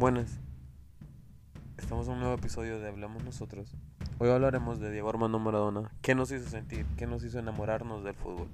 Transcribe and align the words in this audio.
Buenas. 0.00 0.38
Estamos 1.76 2.06
en 2.06 2.14
un 2.14 2.20
nuevo 2.20 2.34
episodio 2.34 2.80
de 2.80 2.88
Hablamos 2.88 3.22
Nosotros. 3.22 3.76
Hoy 4.16 4.30
hablaremos 4.30 4.80
de 4.80 4.90
Diego 4.90 5.10
Armando 5.10 5.38
Maradona. 5.38 5.90
¿Qué 6.00 6.14
nos 6.14 6.32
hizo 6.32 6.48
sentir? 6.48 6.86
¿Qué 6.96 7.06
nos 7.06 7.22
hizo 7.22 7.38
enamorarnos 7.38 8.02
del 8.02 8.14
fútbol? 8.14 8.48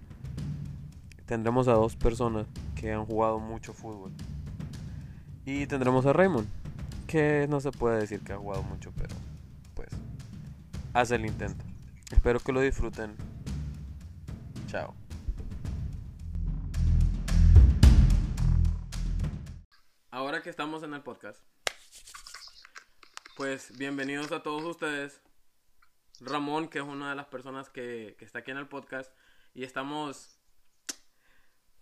Tendremos 1.25 1.69
a 1.69 1.75
dos 1.75 1.95
personas 1.95 2.49
que 2.75 2.93
han 2.93 3.07
jugado 3.07 3.39
mucho 3.39 3.73
fútbol. 3.73 4.11
Y 5.45 5.69
tendremos 5.69 6.05
a 6.07 6.13
Raymond, 6.13 6.49
que 7.07 7.47
no 7.49 7.61
se 7.61 7.71
puede 7.71 8.01
decir 8.01 8.23
que 8.23 8.33
ha 8.33 8.39
jugado 8.39 8.65
mucho, 8.65 8.91
pero 8.97 9.15
pues 9.77 9.91
hace 10.95 11.15
el 11.15 11.27
intento. 11.27 11.65
Espero 12.11 12.41
que 12.41 12.53
lo 12.53 12.61
disfruten. 12.61 13.15
Chao. 14.67 14.95
Que 20.47 20.51
estamos 20.51 20.85
en 20.85 20.95
el 20.95 21.03
podcast, 21.03 21.43
pues 23.35 23.77
bienvenidos 23.77 24.31
a 24.31 24.45
todos 24.45 24.63
ustedes. 24.63 25.21
Ramón, 26.21 26.69
que 26.69 26.79
es 26.79 26.85
una 26.85 27.11
de 27.11 27.17
las 27.17 27.27
personas 27.27 27.69
que, 27.69 28.15
que 28.17 28.25
está 28.25 28.39
aquí 28.39 28.53
en 28.53 28.59
el 28.59 28.69
podcast, 28.69 29.13
y 29.55 29.65
estamos 29.65 30.39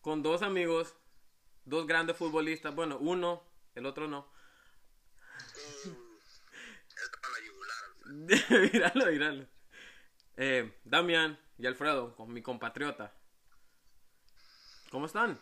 con 0.01 0.23
dos 0.23 0.41
amigos, 0.41 0.95
dos 1.67 1.87
grandes 1.87 2.17
futbolistas. 2.17 2.75
Bueno, 2.75 2.97
uno, 2.97 3.45
el 3.75 3.85
otro 3.85 4.09
no. 4.09 4.33
míralo, 8.73 9.07
míralo. 9.13 9.47
Eh, 10.39 10.81
Damián 10.85 11.39
y 11.59 11.67
Alfredo, 11.67 12.17
con 12.17 12.33
mi 12.33 12.41
compatriota. 12.41 13.13
¿Cómo 14.91 15.05
están? 15.05 15.39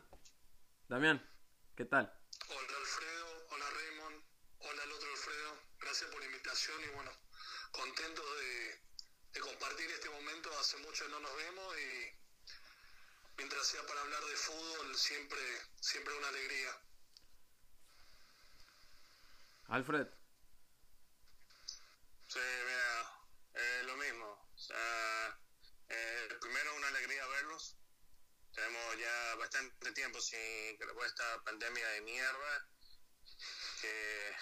Damián, 0.89 1.25
¿qué 1.77 1.85
tal? 1.85 2.13
Hola 2.49 2.77
Alfredo, 2.81 3.47
hola 3.51 3.65
Raymond, 3.71 4.23
hola 4.61 4.85
el 4.85 4.93
otro 4.93 5.11
Alfredo, 5.11 5.59
gracias 5.81 6.11
por 6.11 6.21
la 6.21 6.27
invitación 6.63 6.85
y 6.85 6.95
bueno, 6.95 7.11
contentos 7.73 8.25
de, 8.39 8.81
de 9.33 9.41
compartir 9.41 9.91
este 9.91 10.09
momento, 10.11 10.51
hace 10.59 10.77
mucho 10.79 11.05
que 11.05 11.11
no 11.11 11.21
nos 11.21 11.37
vemos 11.37 11.77
y 11.79 12.13
mientras 13.39 13.67
sea 13.67 13.85
para 13.87 14.01
hablar 14.01 14.23
de 14.25 14.37
fútbol 14.37 14.97
siempre, 14.97 15.41
siempre 15.81 16.17
una 16.17 16.29
alegría. 16.29 16.79
Alfred, 19.69 20.07
Sí, 22.29 22.39
mira, 22.39 23.21
eh, 23.55 23.83
lo 23.85 23.97
mismo. 23.97 24.27
O 24.27 24.59
sea, 24.59 25.39
eh, 25.89 26.29
primero 26.41 26.75
una 26.77 26.89
alegría 26.89 27.27
verlos. 27.27 27.77
Tenemos 28.55 28.99
ya 28.99 29.35
bastante 29.35 29.93
tiempo 29.93 30.21
sin 30.21 30.79
que 30.79 30.87
después 30.87 31.03
de 31.03 31.09
esta 31.09 31.45
pandemia 31.45 31.89
de 31.89 32.01
mierda 32.03 32.69
que 33.81 34.37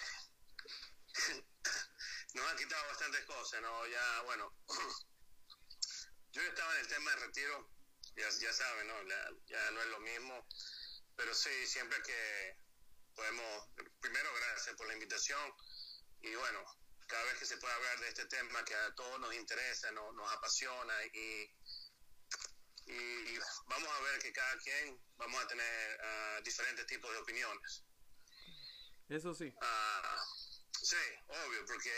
nos 2.33 2.51
ha 2.51 2.55
quitado 2.55 2.87
bastantes 2.87 3.25
cosas, 3.25 3.61
¿no? 3.61 3.87
Ya, 3.87 4.21
bueno, 4.23 4.53
yo 6.31 6.41
estaba 6.41 6.73
en 6.75 6.81
el 6.81 6.87
tema 6.87 7.11
de 7.11 7.17
retiro, 7.17 7.69
ya, 8.15 8.29
ya 8.29 8.53
saben, 8.53 8.87
¿no? 8.87 9.03
La- 9.03 9.31
ya 9.47 9.71
no 9.71 9.81
es 9.81 9.87
lo 9.87 9.99
mismo, 9.99 10.47
pero 11.15 11.33
sí, 11.33 11.67
siempre 11.67 12.01
que 12.03 12.57
podemos, 13.15 13.69
primero 13.99 14.29
gracias 14.35 14.75
por 14.75 14.87
la 14.87 14.93
invitación 14.93 15.53
y 16.21 16.33
bueno, 16.35 16.63
cada 17.07 17.23
vez 17.25 17.37
que 17.39 17.45
se 17.45 17.57
puede 17.57 17.73
hablar 17.73 17.99
de 17.99 18.07
este 18.07 18.25
tema 18.27 18.63
que 18.63 18.73
a 18.75 18.93
todos 18.95 19.19
nos 19.19 19.33
interesa, 19.35 19.91
no- 19.91 20.11
nos 20.13 20.31
apasiona 20.31 20.93
y, 21.13 21.53
y 22.85 23.39
vamos 23.65 23.89
a 23.89 24.01
ver 24.01 24.21
que 24.21 24.31
cada 24.31 24.57
quien 24.59 24.97
vamos 25.17 25.43
a 25.43 25.47
tener 25.47 25.99
ah, 26.03 26.39
diferentes 26.43 26.85
tipos 26.87 27.11
de 27.11 27.17
opiniones. 27.17 27.83
eso 29.09 29.33
sí. 29.33 29.53
Ah, 29.61 30.25
sí, 30.85 30.95
obvio, 31.27 31.65
porque 31.65 31.91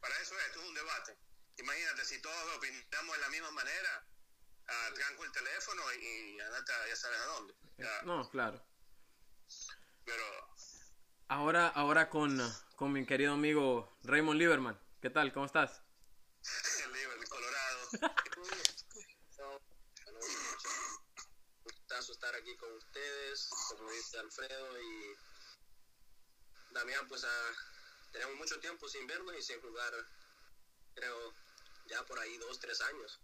para 0.00 0.16
eso 0.18 0.38
es, 0.38 0.46
esto 0.46 0.60
es 0.60 0.68
un 0.68 0.74
debate. 0.74 1.18
Imagínate, 1.58 2.04
si 2.04 2.20
todos 2.20 2.56
opinamos 2.56 3.16
de 3.16 3.20
la 3.22 3.28
misma 3.28 3.50
manera, 3.52 4.06
ah, 4.68 4.90
tranco 4.94 5.24
el 5.24 5.32
teléfono 5.32 5.82
y, 5.94 6.04
y 6.36 6.40
andate 6.40 6.72
a- 6.72 6.88
ya 6.88 6.96
sabes 6.96 7.20
a 7.20 7.26
dónde. 7.26 7.54
Ya, 7.78 8.02
No, 8.02 8.28
claro. 8.30 8.64
Pero 10.04 10.24
Ahora, 11.28 11.68
ahora 11.68 12.10
con, 12.10 12.38
con 12.76 12.92
mi 12.92 13.06
querido 13.06 13.32
amigo 13.32 13.98
Raymond 14.02 14.38
Lieberman. 14.38 14.78
¿Qué 15.00 15.08
tal? 15.08 15.32
¿Cómo 15.32 15.46
estás? 15.46 15.82
el 16.84 17.28
Colorado. 17.28 17.88
Estar 22.10 22.34
aquí 22.34 22.56
con 22.56 22.72
ustedes, 22.76 23.48
como 23.68 23.90
dice 23.90 24.18
Alfredo 24.18 24.80
y 24.80 25.14
Damián, 26.72 27.06
pues 27.08 27.24
ah, 27.24 27.50
tenemos 28.12 28.36
mucho 28.36 28.60
tiempo 28.60 28.88
sin 28.88 29.06
vernos 29.06 29.34
y 29.36 29.42
sin 29.42 29.60
jugar, 29.60 29.92
creo, 30.94 31.34
ya 31.86 32.04
por 32.04 32.18
ahí 32.18 32.36
dos, 32.38 32.60
tres 32.60 32.80
años. 32.82 33.20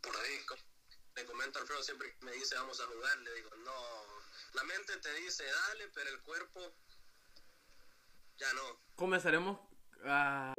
Por 0.00 0.16
ahí, 0.16 0.40
Le 1.16 1.26
comento 1.26 1.58
a 1.58 1.62
Alfredo 1.62 1.82
siempre 1.82 2.14
que 2.14 2.24
me 2.24 2.32
dice 2.32 2.54
vamos 2.54 2.80
a 2.80 2.86
jugar, 2.86 3.18
le 3.18 3.34
digo, 3.34 3.50
no, 3.56 4.04
la 4.54 4.64
mente 4.64 4.96
te 4.98 5.12
dice 5.14 5.44
dale, 5.44 5.88
pero 5.88 6.10
el 6.10 6.20
cuerpo 6.22 6.60
ya 8.36 8.52
no. 8.54 8.80
Comenzaremos 8.94 9.58
a... 10.04 10.54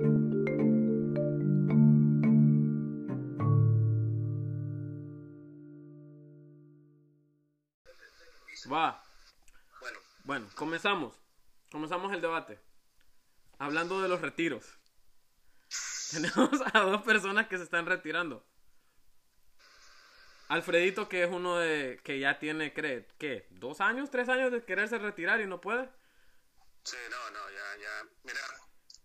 Va. 8.72 9.04
Bueno, 9.80 10.00
Bueno, 10.24 10.50
comenzamos. 10.56 11.18
Comenzamos 11.72 12.14
el 12.14 12.22
debate. 12.22 12.71
Hablando 13.62 14.02
de 14.02 14.08
los 14.08 14.20
retiros. 14.22 14.66
Tenemos 16.12 16.50
a 16.74 16.80
dos 16.80 17.04
personas 17.04 17.46
que 17.46 17.58
se 17.58 17.64
están 17.64 17.86
retirando. 17.86 18.44
Alfredito, 20.48 21.08
que 21.08 21.26
es 21.26 21.30
uno 21.30 21.60
de 21.60 22.02
que 22.04 22.20
ya 22.20 22.40
tiene, 22.40 22.74
cree, 22.74 23.08
¿qué? 23.20 23.46
¿Dos 23.52 23.80
años, 23.80 24.10
tres 24.10 24.30
años 24.30 24.52
de 24.52 24.66
quererse 24.66 24.98
retirar 24.98 25.42
y 25.42 25.46
no 25.46 25.62
puede? 25.62 25.88
Sí, 26.84 26.98
no, 27.12 27.30
no, 27.30 27.52
ya, 27.52 27.78
ya. 27.84 28.10
Mira, 28.24 28.42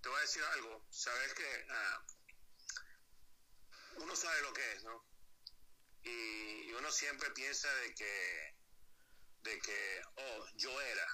te 0.01 0.09
voy 0.09 0.17
a 0.17 0.23
decir 0.23 0.43
algo. 0.55 0.87
Sabes 0.89 1.35
que 1.35 1.67
ah, 1.69 2.07
uno 3.99 4.17
sabe 4.17 4.41
lo 4.41 4.55
que 4.55 4.73
es, 4.73 4.85
¿no? 4.85 5.05
Y 6.03 6.73
uno 6.73 6.91
siempre 6.91 7.31
piensa 7.33 7.69
de 7.75 7.95
que, 7.95 8.57
de 9.43 9.59
que, 9.59 10.03
oh, 10.17 10.47
yo 10.55 10.81
era, 10.81 11.07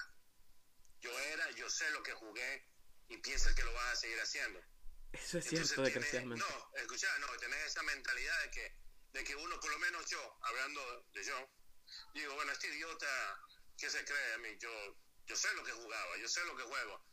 yo 1.01 1.19
era, 1.19 1.51
yo 1.51 1.69
sé 1.69 1.91
lo 1.91 2.01
que 2.03 2.13
jugué 2.13 2.72
y 3.13 3.17
piensa 3.17 3.53
que 3.53 3.63
lo 3.63 3.73
vas 3.73 3.93
a 3.93 3.95
seguir 3.95 4.19
haciendo. 4.19 4.59
Eso 5.11 5.37
es 5.37 5.45
Entonces 5.45 5.67
cierto, 5.67 5.83
desgraciadamente. 5.83 6.43
No, 6.43 6.77
escucha, 6.77 7.07
no, 7.19 7.27
tenés 7.37 7.65
esa 7.67 7.83
mentalidad 7.83 8.41
de 8.41 8.51
que, 8.51 8.75
de 9.13 9.23
que 9.23 9.35
uno, 9.35 9.59
por 9.59 9.71
lo 9.71 9.79
menos 9.79 10.09
yo, 10.09 10.37
hablando 10.41 11.07
de 11.13 11.23
yo, 11.23 11.49
digo, 12.15 12.33
bueno, 12.33 12.51
este 12.51 12.67
idiota, 12.67 13.39
¿qué 13.77 13.89
se 13.89 14.03
cree 14.03 14.33
a 14.33 14.37
mí? 14.39 14.57
Yo, 14.59 14.71
yo 15.27 15.35
sé 15.35 15.53
lo 15.53 15.63
que 15.63 15.71
jugaba, 15.71 16.17
yo 16.17 16.27
sé 16.27 16.43
lo 16.45 16.57
que 16.57 16.63
juego. 16.63 17.05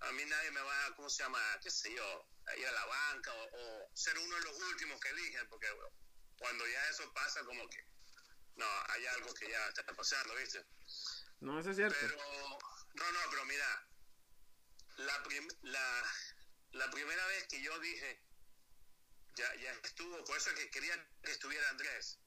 A 0.00 0.12
mí 0.12 0.24
nadie 0.24 0.50
me 0.50 0.60
va, 0.60 0.96
¿cómo 0.96 1.08
se 1.08 1.22
llama? 1.22 1.40
¿Qué 1.62 1.70
sé 1.70 1.94
yo? 1.94 2.28
A 2.46 2.56
ir 2.56 2.66
a 2.66 2.72
la 2.72 2.86
banca 2.86 3.32
o, 3.32 3.44
o 3.44 3.90
ser 3.94 4.18
uno 4.18 4.34
de 4.34 4.42
los 4.42 4.56
últimos 4.56 5.00
que 5.00 5.08
eligen, 5.10 5.48
porque 5.48 5.68
cuando 6.38 6.66
ya 6.66 6.88
eso 6.88 7.10
pasa, 7.14 7.44
como 7.44 7.68
que, 7.70 7.86
no, 8.56 8.66
hay 8.88 9.06
algo 9.06 9.32
que 9.34 9.48
ya 9.48 9.68
está 9.68 9.84
pasando, 9.94 10.34
¿viste? 10.34 10.66
No, 11.40 11.60
eso 11.60 11.70
es 11.70 11.76
cierto. 11.76 11.96
Pero, 12.00 12.16
no, 12.94 13.12
no, 13.12 13.20
pero 13.30 13.44
mira, 13.44 13.88
la, 14.96 15.22
prim- 15.22 15.58
la, 15.62 16.10
la 16.72 16.90
primera 16.90 17.26
vez 17.26 17.46
que 17.48 17.60
yo 17.62 17.78
dije, 17.80 18.22
ya, 19.36 19.54
ya 19.56 19.70
estuvo, 19.84 20.24
por 20.24 20.36
eso 20.36 20.50
es 20.50 20.56
que 20.56 20.70
quería 20.70 21.10
que 21.22 21.32
estuviera 21.32 21.68
Andrés, 21.70 22.18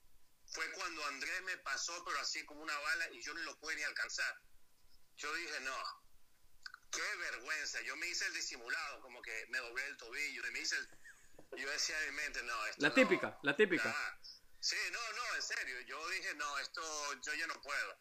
fue 0.51 0.71
cuando 0.71 1.05
Andrés 1.05 1.41
me 1.43 1.57
pasó, 1.59 2.03
pero 2.05 2.19
así 2.19 2.43
como 2.45 2.61
una 2.61 2.77
bala, 2.77 3.09
y 3.11 3.21
yo 3.21 3.33
no 3.33 3.41
lo 3.41 3.59
pude 3.59 3.75
ni 3.75 3.83
alcanzar. 3.83 4.41
Yo 5.15 5.33
dije, 5.35 5.59
no, 5.61 5.77
qué 6.91 7.15
vergüenza. 7.17 7.81
Yo 7.81 7.95
me 7.97 8.07
hice 8.07 8.25
el 8.25 8.33
disimulado, 8.33 9.01
como 9.01 9.21
que 9.21 9.45
me 9.49 9.59
doblé 9.59 9.85
el 9.85 9.97
tobillo, 9.97 10.47
y 10.47 10.51
me 10.51 10.59
hice 10.59 10.75
el... 10.77 10.89
Yo 11.57 11.69
decía 11.69 12.01
en 12.03 12.15
mi 12.15 12.21
mente, 12.21 12.41
no, 12.43 12.65
esto 12.67 12.81
La 12.81 12.89
no. 12.89 12.95
típica, 12.95 13.37
la 13.43 13.55
típica. 13.55 13.95
Sí, 14.59 14.75
no, 14.91 15.13
no, 15.13 15.35
en 15.35 15.41
serio. 15.41 15.81
Yo 15.81 16.09
dije, 16.09 16.35
no, 16.35 16.57
esto 16.59 17.13
yo 17.21 17.33
ya 17.33 17.47
no 17.47 17.61
puedo. 17.61 17.99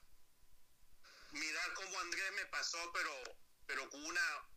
Mirar 1.32 1.74
cómo 1.74 2.00
Andrés 2.00 2.32
me 2.32 2.46
pasó, 2.46 2.92
pero, 2.92 3.22
pero 3.66 3.88
con 3.90 4.04
una. 4.04 4.47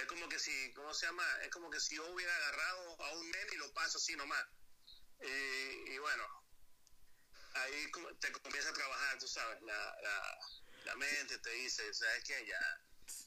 Es 0.00 0.06
como 0.06 0.28
que 0.28 0.38
si, 0.38 0.72
¿cómo 0.74 0.92
se 0.94 1.06
llama? 1.06 1.24
Es 1.42 1.50
como 1.50 1.70
que 1.70 1.80
si 1.80 1.96
yo 1.96 2.06
hubiera 2.12 2.34
agarrado 2.36 3.02
a 3.02 3.12
un 3.14 3.30
nene 3.30 3.50
y 3.52 3.56
lo 3.56 3.72
paso 3.72 3.98
así 3.98 4.14
nomás. 4.16 4.44
Y, 5.20 5.92
y 5.92 5.98
bueno, 5.98 6.24
ahí 7.54 7.90
te 8.20 8.32
comienza 8.32 8.70
a 8.70 8.72
trabajar, 8.74 9.18
tú 9.18 9.26
sabes, 9.28 9.60
la, 9.62 9.96
la, 10.02 10.38
la 10.84 10.96
mente 10.96 11.38
te 11.38 11.50
dice, 11.50 11.92
¿sabes 11.92 12.22
qué? 12.24 12.46
Ya. 12.46 12.60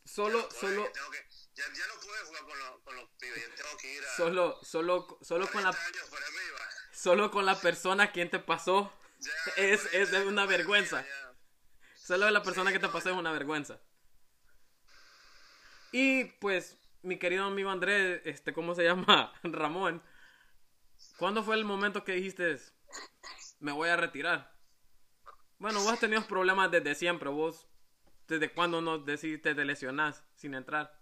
Solo, 0.05 0.39
ya 0.39 0.53
no 0.53 0.59
solo, 0.59 0.91
tengo 0.91 1.11
que- 1.11 1.27
ya, 1.55 1.65
ya 1.73 1.87
no 1.87 1.99
puedo 1.99 2.25
jugar 2.27 2.43
con, 2.43 2.59
los 2.59 2.81
con 2.83 2.95
los 2.95 3.09
pibes, 3.19 3.47
ya 3.49 3.55
tengo 3.55 3.77
que 3.77 3.93
ir 3.95 4.05
a. 4.05 4.15
solo, 4.15 4.59
solo, 4.63 5.19
solo 5.21 5.49
con 5.51 5.63
la, 5.63 5.71
40 5.71 5.85
años 5.99 6.09
por 6.09 6.23
arriba. 6.23 6.69
solo 6.93 7.31
con 7.31 7.45
la 7.45 7.59
persona 7.59 8.11
quien 8.11 8.29
te 8.29 8.39
pasó. 8.39 8.93
Ya, 9.19 9.31
Es- 9.57 9.85
es 9.93 10.11
una 10.13 10.45
vergüenza. 10.45 11.05
Solo 12.03 12.29
la 12.31 12.41
persona 12.43 12.71
que 12.71 12.79
te 12.79 12.89
pasó 12.89 13.09
es 13.09 13.15
una 13.15 13.31
vergüenza. 13.31 13.79
Y 15.91 16.25
pues, 16.39 16.77
mi 17.01 17.17
querido 17.19 17.45
amigo 17.45 17.69
Andrés, 17.69 18.21
este, 18.25 18.53
¿cómo 18.53 18.75
se 18.75 18.83
llama? 18.85 19.33
Ramón. 19.43 20.01
¿Cuándo 21.17 21.43
fue 21.43 21.55
el 21.55 21.65
momento 21.65 22.03
que 22.03 22.13
dijiste, 22.13 22.57
me 23.59 23.71
voy 23.71 23.89
a 23.89 23.97
retirar? 23.97 24.55
Bueno, 25.59 25.79
vos 25.81 25.93
has 25.93 25.99
tenido 25.99 26.25
problemas 26.25 26.71
desde 26.71 26.95
siempre, 26.95 27.29
vos, 27.29 27.67
¿desde 28.27 28.51
cuándo 28.51 28.81
nos 28.81 29.05
decidiste 29.05 29.53
de 29.53 29.65
lesionás 29.65 30.23
sin 30.35 30.55
entrar? 30.55 30.99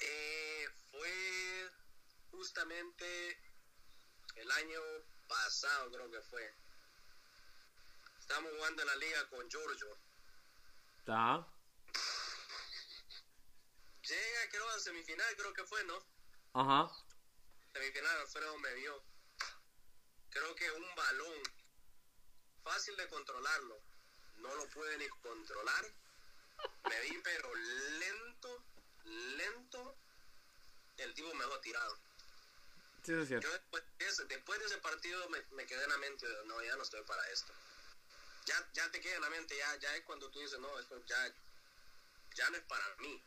Eh, 0.00 0.64
fue 0.90 1.70
justamente 2.30 3.06
el 4.36 4.50
año 4.50 4.80
pasado, 5.28 5.90
creo 5.90 6.10
que 6.10 6.20
fue. 6.22 6.54
Estábamos 8.18 8.52
jugando 8.56 8.82
en 8.82 8.88
la 8.88 8.96
liga 8.96 9.28
con 9.28 9.48
Giorgio. 9.48 9.98
Ajá. 11.06 11.46
Llega, 14.08 14.48
creo, 14.50 14.68
a 14.70 14.78
semifinal, 14.78 15.36
creo 15.36 15.52
que 15.52 15.64
fue, 15.64 15.82
¿no? 15.84 15.98
Ajá. 16.54 16.92
Semifinal, 17.72 18.18
Alfredo 18.20 18.58
me 18.58 18.74
vio. 18.74 19.04
Creo 20.30 20.54
que 20.54 20.70
un 20.70 20.94
balón 20.94 21.42
fácil 22.62 22.96
de 22.96 23.08
controlarlo. 23.08 23.82
No 24.36 24.54
lo 24.54 24.68
pude 24.70 24.96
ni 24.98 25.08
controlar. 25.08 25.84
Me 26.88 27.00
vi, 27.00 27.18
pero 27.22 27.54
lento, 27.54 28.64
lento. 29.04 29.98
El 30.98 31.14
tipo 31.14 31.34
me 31.34 31.44
dejó 31.44 31.60
tirado. 31.60 31.98
Sí, 33.02 33.12
es 33.12 33.28
cierto. 33.28 33.46
Yo 33.46 33.52
después, 33.52 33.82
de 33.98 34.06
ese- 34.06 34.24
después 34.26 34.58
de 34.60 34.66
ese 34.66 34.78
partido 34.78 35.28
me, 35.30 35.42
me 35.52 35.66
quedé 35.66 35.82
en 35.84 35.90
la 35.90 35.98
mente, 35.98 36.26
no, 36.46 36.62
ya 36.62 36.76
no 36.76 36.82
estoy 36.82 37.02
para 37.04 37.28
esto. 37.30 37.52
Ya, 38.46 38.70
ya 38.72 38.90
te 38.90 39.00
queda 39.00 39.16
en 39.16 39.22
la 39.22 39.30
mente, 39.30 39.56
ya, 39.56 39.76
ya 39.76 39.94
es 39.96 40.04
cuando 40.04 40.30
tú 40.30 40.38
dices, 40.40 40.58
no, 40.58 40.78
esto 40.78 41.04
ya, 41.06 41.34
ya 42.36 42.50
no 42.50 42.56
es 42.56 42.64
para 42.64 42.94
mí. 42.98 43.22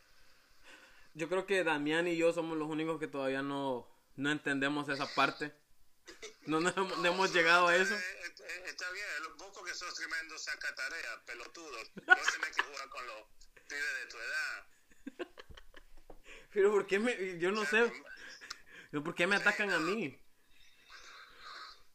Yo 1.14 1.28
creo 1.28 1.46
que 1.46 1.64
Damián 1.64 2.08
y 2.08 2.16
yo 2.18 2.32
somos 2.34 2.58
los 2.58 2.68
únicos 2.70 3.00
que 3.00 3.08
todavía 3.08 3.42
no, 3.42 3.88
no 4.16 4.32
entendemos 4.32 4.88
esa 4.90 5.08
parte. 5.16 5.54
No, 6.46 6.60
nos 6.60 6.76
hemos- 6.78 6.98
no 6.98 7.08
hemos 7.08 7.34
llegado 7.34 7.68
a 7.68 7.76
eso. 7.76 7.94
Eh, 7.96 8.00
eh, 8.00 8.64
está 8.66 8.90
bien, 8.92 9.06
los 9.24 9.34
pocos 9.38 9.64
que 9.68 9.76
sos 9.76 9.94
tremendo 9.96 10.38
saca 10.38 10.74
tarea, 10.76 11.24
pelotudo. 11.26 11.78
No 11.96 12.16
tenés 12.16 12.56
que 12.56 12.64
jugar 12.64 12.90
con 12.90 13.06
los 13.08 13.24
pibes 13.68 13.94
de 14.02 14.06
tu 14.10 14.18
edad. 14.18 15.28
Pero 16.52 16.72
¿por 16.72 16.88
qué 16.88 16.98
me, 17.00 17.38
yo 17.38 17.52
no 17.52 17.64
sé, 17.66 17.92
pero 18.90 19.04
¿por 19.04 19.14
qué 19.14 19.28
me 19.28 19.36
atacan 19.36 19.70
a 19.72 19.80
mí? 19.80 20.20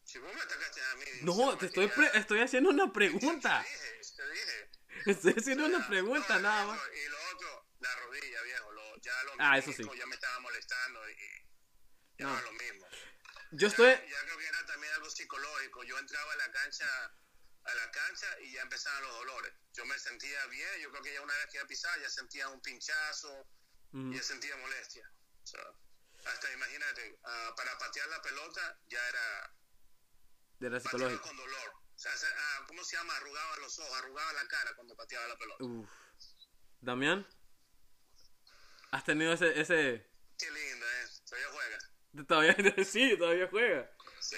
Si 0.05 0.19
vos 0.20 0.32
me 0.32 0.40
atacaste 0.40 0.81
a 0.81 0.94
mí. 0.94 1.05
No, 1.22 1.58
te 1.58 1.66
estoy, 1.66 1.90
estoy 2.14 2.40
haciendo 2.40 2.70
una 2.70 2.93
pregunta. 2.93 3.64
Te 3.64 3.69
dije, 3.69 4.14
te 4.16 4.31
dije. 4.31 4.70
Estoy 5.11 5.34
haciendo 5.37 5.66
una 5.66 5.87
pregunta 5.88 6.37
No, 6.37 6.43
nada 6.43 6.66
más. 6.66 6.81
Y 6.94 7.08
lo 7.08 7.16
otro, 7.34 7.66
la 7.81 7.96
rodilla, 7.96 8.43
viejo. 8.43 8.64
Lo, 9.25 9.32
Ah, 9.38 9.59
eso 9.59 9.73
sí. 9.73 9.82
ya 9.99 10.06
me 10.06 10.15
estaba 10.15 10.38
molestando 10.41 11.11
y 11.11 11.17
ya 12.19 12.26
No. 12.26 12.41
lo 12.43 12.53
mismo. 12.53 12.87
Yo 13.53 13.69
estoy, 13.69 13.88
Ya 13.91 14.21
creo 14.25 14.38
que 14.38 14.47
era 14.47 14.67
también 14.67 14.93
algo 14.94 15.09
psicológico. 15.11 15.85
Yo 15.85 15.99
entraba 15.99 16.32
a 16.32 16.37
la 16.37 16.50
cancha 16.53 16.87
a 17.67 17.75
la 17.75 17.91
cancha 17.91 18.26
y 18.41 18.53
ya 18.53 18.61
empezaban 18.61 19.03
los 19.05 19.12
dolores. 19.15 19.55
Yo 19.73 19.87
me 19.87 19.99
sentía 19.99 20.44
bien, 20.49 20.81
yo 20.82 20.91
creo 20.91 21.03
que 21.03 21.15
ya 21.15 21.23
una 21.23 21.35
vez 21.35 21.47
que 21.47 21.56
iba 21.56 21.65
a 21.65 21.67
pisar 21.67 21.99
ya 22.00 22.11
sentía 22.11 22.49
un 22.49 22.61
pinchazo, 22.61 23.49
Mm, 23.93 24.12
ya 24.12 24.23
sentía 24.23 24.55
molestia. 24.59 25.09
So, 25.44 25.56
hasta 26.26 26.53
imagínate, 26.53 27.19
ah, 27.25 27.55
para 27.56 27.79
patear 27.79 28.06
la 28.09 28.21
pelota 28.21 28.79
ya 28.87 29.09
era 29.09 29.56
de 30.59 30.69
la 30.71 30.81
psicológica. 30.81 31.23
con 31.23 31.37
dolor. 31.38 31.73
O 31.94 31.99
sea, 31.99 32.15
se- 32.17 32.26
ah, 32.26 32.65
¿cómo 32.67 32.82
se 32.85 32.97
llama? 32.97 33.17
Arrugaba 33.17 33.56
los 33.59 33.79
ojos, 33.79 33.99
arrugaba 33.99 34.32
la 34.35 34.47
cara 34.49 34.75
cuando 34.75 34.94
pateaba 34.97 35.26
la 35.29 35.37
pelota. 35.38 35.65
Uf. 35.65 35.88
Damián, 36.81 37.26
¿has 38.94 39.05
tenido 39.05 39.32
ese, 39.32 39.61
ese, 39.61 40.06
Qué 40.38 40.50
lindo, 40.50 40.87
¿eh? 40.87 41.08
Todavía 41.29 41.49
juega. 41.52 41.79
todavía, 42.26 42.55
sí, 42.85 43.17
todavía 43.19 43.49
juega? 43.50 43.91
Sí, 44.20 44.37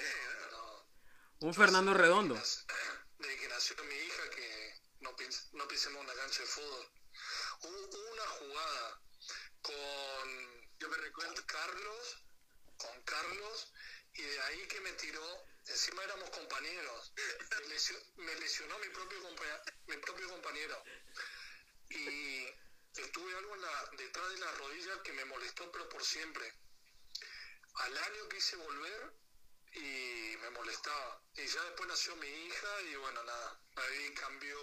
¿no? 0.50 0.88
Un 1.46 1.54
Fernando 1.54 1.92
Redondo. 1.94 2.34
Desde 2.34 3.36
que 3.40 3.48
nació 3.48 3.76
mi 3.84 3.94
hija 3.94 4.30
que 4.30 4.74
no, 5.00 5.14
pis- 5.16 5.48
no 5.52 5.68
pisemos 5.68 6.02
una 6.02 6.14
cancha 6.14 6.40
de 6.40 6.46
fútbol. 6.46 6.86
Hubo 7.62 8.12
una 8.12 8.26
jugada 8.38 9.00
con, 9.62 10.68
yo 10.78 10.88
me 10.88 10.96
recuerdo, 10.98 11.46
Carlos, 11.46 12.24
con 12.78 13.02
Carlos, 13.02 13.72
y 14.14 14.22
de 14.22 14.40
ahí 14.40 14.66
que 14.68 14.80
me 14.80 14.92
tiró, 14.92 15.26
encima 15.66 16.02
éramos 16.04 16.30
compañeros, 16.30 17.12
me 18.16 18.34
lesionó, 18.36 18.78
mi, 18.78 18.88
propio 18.88 19.18
compa- 19.22 19.62
mi 19.88 19.96
propio 19.98 20.28
compañero. 20.30 20.82
Y 21.90 22.46
tuve 23.08 23.36
algo 23.36 23.54
en 23.54 23.62
la, 23.62 23.90
detrás 23.96 24.30
de 24.30 24.38
la 24.38 24.52
rodilla 24.52 25.02
que 25.02 25.12
me 25.12 25.24
molestó, 25.26 25.70
pero 25.72 25.88
por 25.88 26.02
siempre. 26.04 26.52
Al 27.74 27.96
año 27.98 28.28
quise 28.30 28.56
volver 28.56 29.12
y 29.74 30.36
me 30.40 30.50
molestaba. 30.50 31.22
Y 31.36 31.46
ya 31.46 31.62
después 31.64 31.88
nació 31.88 32.16
mi 32.16 32.26
hija 32.28 32.80
y 32.90 32.96
bueno, 32.96 33.22
nada, 33.24 33.60
ahí 33.76 34.14
cambió. 34.14 34.58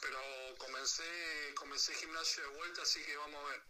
Pero 0.00 0.18
comencé, 0.58 1.04
comencé 1.56 1.94
gimnasio 1.94 2.42
de 2.48 2.56
vuelta, 2.56 2.82
así 2.82 3.02
que 3.04 3.16
vamos 3.16 3.44
a 3.44 3.48
ver. 3.50 3.62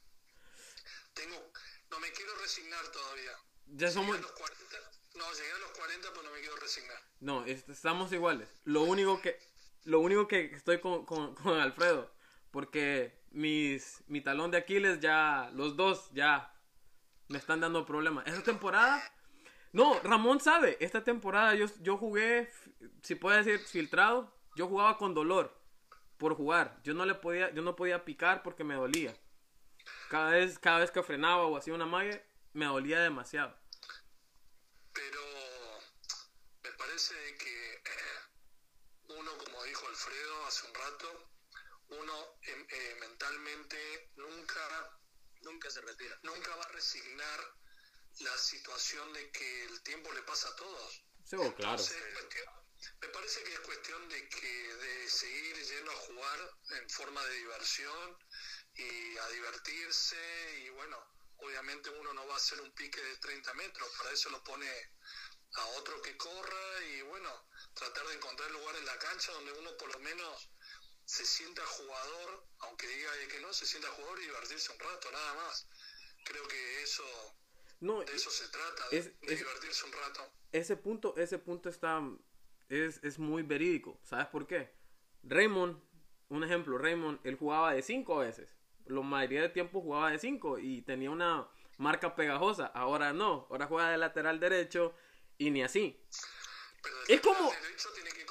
Tengo, 1.15 1.53
no 1.91 2.01
me 2.01 2.13
quiero 2.13 2.35
resignar 2.37 2.87
todavía. 2.93 3.33
Ya 3.67 3.89
Llegué 3.89 3.93
somos, 3.93 4.17
a 4.17 4.21
los 4.21 4.33
40, 4.33 4.91
no, 5.15 5.33
llegué 5.33 5.53
a 5.53 5.59
los 5.59 5.71
40, 5.73 6.09
pero 6.11 6.23
no 6.23 6.31
me 6.31 6.41
quiero 6.41 6.57
resignar. 6.57 7.03
no, 7.21 7.45
est- 7.47 7.69
estamos 7.69 8.13
iguales. 8.13 8.49
Lo 8.65 8.83
único 8.83 9.21
que, 9.21 9.39
lo 9.85 10.01
único 10.01 10.27
que 10.29 10.45
estoy 10.55 10.81
con, 10.81 11.05
con, 11.07 11.35
con 11.35 11.59
Alfredo, 11.61 12.15
porque 12.51 13.18
mis, 13.31 14.03
mi 14.07 14.21
talón 14.21 14.51
de 14.51 14.59
Aquiles 14.59 15.01
ya, 15.01 15.51
los 15.55 15.77
dos 15.77 16.11
ya 16.13 16.55
me 17.29 17.39
están 17.39 17.61
dando 17.61 17.85
problemas. 17.85 18.27
Esta 18.27 18.43
temporada, 18.43 19.03
no, 19.73 19.99
Ramón 20.01 20.41
sabe, 20.41 20.77
esta 20.81 21.05
temporada 21.05 21.55
yo, 21.55 21.67
yo 21.81 21.97
jugué, 21.97 22.51
si 23.03 23.15
puede 23.15 23.43
decir 23.43 23.61
filtrado, 23.61 24.35
yo 24.57 24.67
jugaba 24.67 24.99
con 24.99 25.15
dolor 25.15 25.57
por 26.19 26.35
jugar. 26.35 26.81
Yo 26.83 26.95
no 26.95 27.07
le 27.07 27.15
podía, 27.15 27.51
yo 27.55 27.63
no 27.63 27.77
podía 27.77 28.05
picar 28.05 28.43
porque 28.43 28.65
me 28.65 28.75
dolía. 28.75 29.17
Cada 30.11 30.31
vez, 30.31 30.59
cada 30.59 30.81
vez 30.81 30.91
que 30.91 31.03
frenaba 31.03 31.47
o 31.47 31.57
hacía 31.57 31.75
una 31.75 31.87
malla, 31.87 32.21
me 32.53 32.67
dolía 32.67 33.01
demasiado. 33.01 33.57
Pero 34.93 35.21
me 36.65 36.71
parece 36.73 37.15
que 37.39 37.75
eh, 37.75 39.17
uno, 39.19 39.31
como 39.39 39.65
dijo 39.65 39.87
Alfredo 39.87 40.47
hace 40.47 40.67
un 40.67 40.75
rato, 40.75 41.29
uno 41.89 42.39
em- 42.43 42.67
eh, 42.71 42.97
mentalmente 43.01 44.11
nunca 44.17 44.95
Nunca 45.43 45.71
se 45.71 45.81
retira. 45.81 46.19
nunca 46.23 46.55
va 46.57 46.65
a 46.65 46.69
resignar 46.73 47.55
la 48.21 48.37
situación 48.37 49.13
de 49.13 49.31
que 49.31 49.65
el 49.67 49.83
tiempo 49.85 50.13
le 50.13 50.23
pasa 50.23 50.49
a 50.49 50.57
todos. 50.57 51.05
Sí, 51.25 51.37
oh, 51.37 51.55
claro. 51.55 51.73
Entonces, 51.81 51.97
es 51.97 52.13
cuestión- 52.15 52.47
me 53.01 53.09
parece 53.09 53.43
que 53.45 53.53
es 53.55 53.61
cuestión 53.61 54.09
de 54.09 54.29
que 54.29 54.75
de 54.75 55.09
seguir 55.09 55.57
yendo 55.57 55.93
a 55.93 55.97
jugar 55.97 56.51
en 56.71 56.91
forma 56.91 57.25
de 57.25 57.35
diversión 57.35 58.19
y 58.75 59.17
a 59.17 59.29
divertirse 59.29 60.61
y 60.65 60.69
bueno, 60.71 60.99
obviamente 61.37 61.91
uno 61.91 62.13
no 62.15 62.27
va 62.27 62.35
a 62.35 62.37
hacer 62.37 62.61
un 62.61 62.73
pique 62.75 63.01
de 63.01 63.17
30 63.19 63.55
metros, 63.55 63.89
para 63.99 64.11
eso 64.11 64.31
lo 64.31 64.43
pone 64.43 64.69
a 65.55 65.67
otro 65.79 66.03
que 66.03 66.17
corra 66.17 66.83
y 66.85 67.03
bueno, 67.03 67.49
tratar 67.75 68.07
de 68.09 68.15
encontrar 68.15 68.51
lugar 68.51 68.77
en 68.77 68.87
la 68.87 68.99
cancha 68.99 69.33
donde 69.33 69.53
uno 69.53 69.77
por 69.77 69.93
lo 69.93 69.99
menos 70.01 70.51
se 71.09 71.25
sienta 71.25 71.65
jugador, 71.65 72.45
aunque 72.59 72.87
diga 72.87 73.11
que 73.31 73.41
no, 73.41 73.51
se 73.51 73.65
sienta 73.65 73.89
jugador 73.89 74.19
y 74.21 74.27
divertirse 74.27 74.71
un 74.73 74.79
rato, 74.79 75.11
nada 75.11 75.35
más. 75.37 75.67
Creo 76.25 76.47
que 76.47 76.83
eso, 76.83 77.03
No, 77.81 78.01
de 78.01 78.15
eso 78.15 78.29
se 78.31 78.47
trata, 78.49 78.89
de, 78.91 78.99
Es- 78.99 79.21
de 79.23 79.33
es- 79.33 79.39
divertirse 79.39 79.87
un 79.87 79.93
rato. 79.93 80.31
ese 80.53 80.77
punto, 80.77 81.15
ese 81.17 81.39
punto 81.39 81.71
está, 81.71 82.03
es, 82.69 83.01
es 83.03 83.19
muy 83.19 83.43
verídico. 83.43 83.99
¿Sabes 84.05 84.27
por 84.27 84.47
qué? 84.47 84.71
Raymond, 85.23 85.81
un 86.29 86.45
ejemplo, 86.45 86.77
Raymond, 86.77 87.21
él 87.25 87.37
jugaba 87.39 87.73
de 87.73 87.81
5 87.81 88.21
a 88.21 88.25
veces. 88.27 88.55
La 88.85 89.01
mayoría 89.01 89.41
de 89.43 89.49
tiempo 89.49 89.81
jugaba 89.81 90.11
de 90.11 90.19
5 90.19 90.59
y 90.59 90.83
tenía 90.83 91.11
una 91.11 91.49
marca 91.79 92.15
pegajosa. 92.15 92.67
Ahora 92.67 93.15
no, 93.15 93.47
ahora 93.51 93.67
juega 93.67 93.91
de 93.91 93.97
lateral 93.97 94.41
derecho 94.41 94.95
y 95.39 95.51
ni 95.51 95.63
así. 95.63 95.99
Pero 96.83 96.97
Es 97.09 97.21
como- 97.23 97.51
derecho 97.51 97.89
tiene 97.95 98.11
que. 98.13 98.27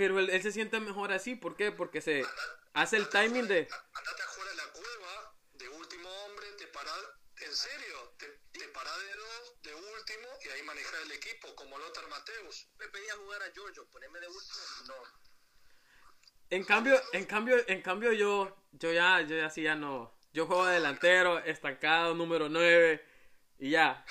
Pero 0.00 0.18
él, 0.18 0.30
él 0.30 0.42
se 0.42 0.50
siente 0.50 0.80
mejor 0.80 1.12
así, 1.12 1.34
¿por 1.34 1.56
qué? 1.56 1.72
Porque 1.72 2.00
se 2.00 2.24
hace 2.72 2.96
el 2.96 3.10
timing 3.10 3.46
de... 3.46 3.68
Andate 3.92 4.22
afuera 4.22 4.50
de 4.50 4.56
la 4.56 4.72
cueva, 4.72 5.34
de 5.52 5.68
último 5.68 6.08
hombre, 6.24 6.46
te 6.52 6.66
parás, 6.68 7.04
en 7.36 7.54
serio, 7.54 8.14
te, 8.16 8.26
te 8.50 8.66
parás 8.68 8.98
de 8.98 9.12
dos, 9.12 9.62
de 9.62 9.74
último, 9.74 10.28
y 10.42 10.48
ahí 10.48 10.62
manejás 10.62 11.02
el 11.04 11.12
equipo, 11.12 11.54
como 11.54 11.76
Lothar 11.76 12.08
Mateus. 12.08 12.66
Me 12.78 12.88
pedía 12.88 13.14
jugar 13.14 13.42
a 13.42 13.52
Giorgio, 13.52 13.86
ponerme 13.90 14.20
de 14.20 14.28
último. 14.28 14.62
No. 14.86 14.94
En 16.48 16.64
cambio, 16.64 16.98
en 17.12 17.26
cambio, 17.26 17.56
en 17.68 17.82
cambio 17.82 18.12
yo, 18.14 18.56
yo 18.72 18.92
ya, 18.94 19.20
yo 19.20 19.36
ya 19.36 19.50
sí 19.50 19.64
ya 19.64 19.74
no. 19.74 20.18
Yo 20.32 20.46
juego 20.46 20.64
de 20.64 20.76
delantero, 20.76 21.40
estancado, 21.40 22.14
número 22.14 22.48
9 22.48 23.06
y 23.58 23.72
ya. 23.72 24.02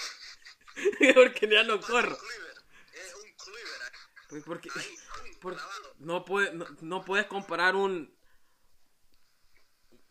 Porque 1.15 1.49
ya 1.49 1.63
no 1.63 1.81
corro. 1.81 2.15
Cleaver. 2.15 2.57
Es 2.93 3.15
un 3.15 3.33
Cleaver. 3.33 3.81
ahí. 3.81 3.99
Pues 4.29 4.43
porque, 4.43 4.69
ahí, 4.75 4.95
por- 5.39 5.57
no, 5.99 6.25
puede, 6.25 6.53
no, 6.53 6.65
no 6.81 7.03
puedes 7.05 7.25
comparar 7.27 7.75
un 7.75 8.13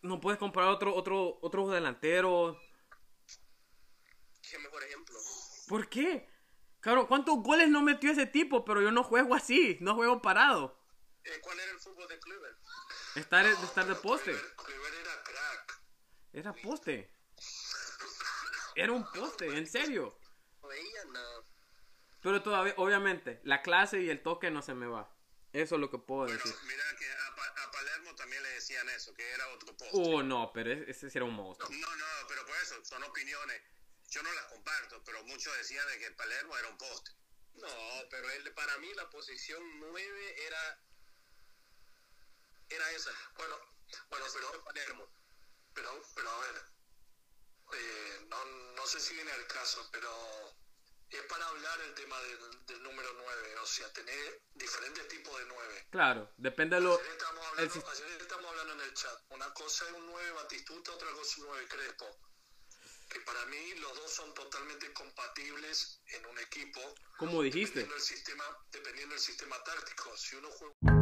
no 0.03 0.21
puedes 0.21 0.39
comprar 0.39 0.69
otro, 0.69 0.95
otro, 0.95 1.39
otro 1.43 1.69
delantero. 1.69 2.59
¿Qué 4.49 4.59
mejor 4.59 4.83
ejemplo? 4.85 5.19
¿Por 5.69 5.89
qué? 5.89 6.29
Cabrón, 6.81 7.07
¿cuántos 7.07 7.43
goles 7.43 7.69
no 7.69 7.83
metió 7.83 8.11
ese 8.13 8.27
tipo? 8.27 8.65
Pero 8.65 8.81
yo 8.81 8.93
no 8.93 9.03
juego 9.03 9.35
así, 9.35 9.77
no 9.81 9.95
juego 9.95 10.23
parado. 10.23 10.79
Eh, 11.25 11.41
¿Cuál 11.43 11.59
era 11.61 11.73
el 11.73 11.81
fútbol 11.81 12.07
de 12.09 12.19
Kluivert? 12.21 12.57
Estar, 13.17 13.45
estar 13.45 13.87
de 13.87 13.95
poste. 13.97 14.33
Kluivert- 14.33 14.55
Kluivert 14.65 14.95
era 14.95 15.23
crack. 15.25 15.83
Era 16.33 16.53
poste. 16.55 17.13
Era 18.77 18.93
un 18.93 19.05
poste, 19.13 19.47
en 19.47 19.67
serio. 19.67 20.17
No 20.63 20.69
veía 20.69 21.05
nada. 21.13 21.43
Pero 22.23 22.43
todavía, 22.43 22.75
obviamente, 22.77 23.41
la 23.43 23.63
clase 23.63 24.01
y 24.01 24.11
el 24.11 24.23
toque 24.23 24.51
no 24.51 24.63
se 24.63 24.75
me 24.75 24.87
va. 24.87 25.13
Eso 25.53 25.75
es 25.77 25.81
lo 25.81 25.91
que 25.91 25.99
puedo 25.99 26.23
Bueno, 26.27 26.43
decir. 26.45 26.55
mira 26.65 26.85
que 26.99 27.11
a, 27.11 27.35
Pa- 27.35 27.55
a 27.65 27.71
Palermo 27.71 28.15
también 28.15 28.43
le 28.43 28.51
decían 28.51 28.89
eso, 28.91 29.15
que 29.15 29.29
era 29.31 29.49
otro 29.49 29.75
poste. 29.77 29.91
Oh, 29.95 30.23
no, 30.23 30.51
pero 30.53 30.73
ese 30.73 31.09
sí 31.11 31.17
era 31.19 31.25
un 31.25 31.35
monstruo. 31.35 31.71
No, 31.71 31.97
no, 31.97 32.07
pero 32.29 32.45
por 32.47 32.57
eso 32.57 32.85
son 32.85 33.03
opiniones. 33.05 33.63
Yo 34.11 34.23
no 34.23 34.33
las 34.33 34.45
comparto, 34.47 35.03
pero 35.05 35.23
muchos 35.25 35.57
decían 35.57 35.87
de 35.89 35.99
que 35.99 36.11
Palermo 36.13 36.57
era 36.57 36.69
un 36.69 36.77
poste. 36.79 37.11
No, 37.55 37.69
pero 38.11 38.31
él, 38.31 38.53
para 38.55 38.77
mí 38.79 38.93
la 38.95 39.09
posición 39.11 39.63
9 39.81 40.47
era 40.47 40.85
era 42.69 42.91
esa. 42.93 43.11
Bueno, 43.37 43.57
bueno, 44.11 44.27
pero, 44.35 44.65
Palermo. 44.65 45.11
pero, 45.73 46.03
pero 46.15 46.31
a 46.31 46.39
ver, 46.41 46.63
eh, 47.73 48.27
no, 48.29 48.45
no 48.45 48.87
sé 48.87 49.01
si 49.01 49.15
viene 49.15 49.33
al 49.33 49.47
caso, 49.47 49.89
pero 49.91 50.58
es 51.11 51.23
para 51.23 51.47
hablar 51.47 51.81
el 51.81 51.95
tema 51.95 52.21
del, 52.23 52.67
del 52.67 52.83
número 52.83 53.13
9, 53.15 53.59
o 53.63 53.67
sea, 53.67 53.93
tener 53.93 54.43
diferentes 54.55 55.09
tipos 55.09 55.39
de 55.39 55.47
9. 55.47 55.87
Claro, 55.91 56.33
depende 56.37 56.77
de 56.77 56.83
lo... 56.83 56.99
Ayer 56.99 57.13
estamos, 57.13 57.47
hablando, 57.47 57.89
ayer 57.91 58.23
estamos 58.23 58.47
hablando 58.47 58.73
en 58.75 58.81
el 58.81 58.95
chat. 58.95 59.19
Una 59.31 59.53
cosa 59.55 59.87
es 59.87 59.93
un 59.93 60.07
9 60.07 60.33
Batistuta, 60.33 60.93
otra 60.93 61.11
cosa 61.13 61.31
es 61.31 61.39
un 61.39 61.47
9 61.47 61.69
Crespo. 61.69 62.19
Que 63.09 63.21
para 63.21 63.47
mí 63.47 63.75
los 63.77 63.95
dos 63.95 64.13
son 64.13 64.35
totalmente 64.35 64.93
compatibles 64.93 66.03
en 66.09 66.27
un 66.27 66.39
equipo. 66.41 66.81
Como 67.17 67.43
dijiste. 67.43 67.81
Dependiendo 67.81 67.95
del 67.95 68.05
sistema, 68.05 68.45
dependiendo 68.71 69.15
del 69.15 69.23
sistema 69.23 69.65
táctico. 69.65 70.15
Si 70.15 70.37
uno 70.37 70.51
juega 70.51 70.98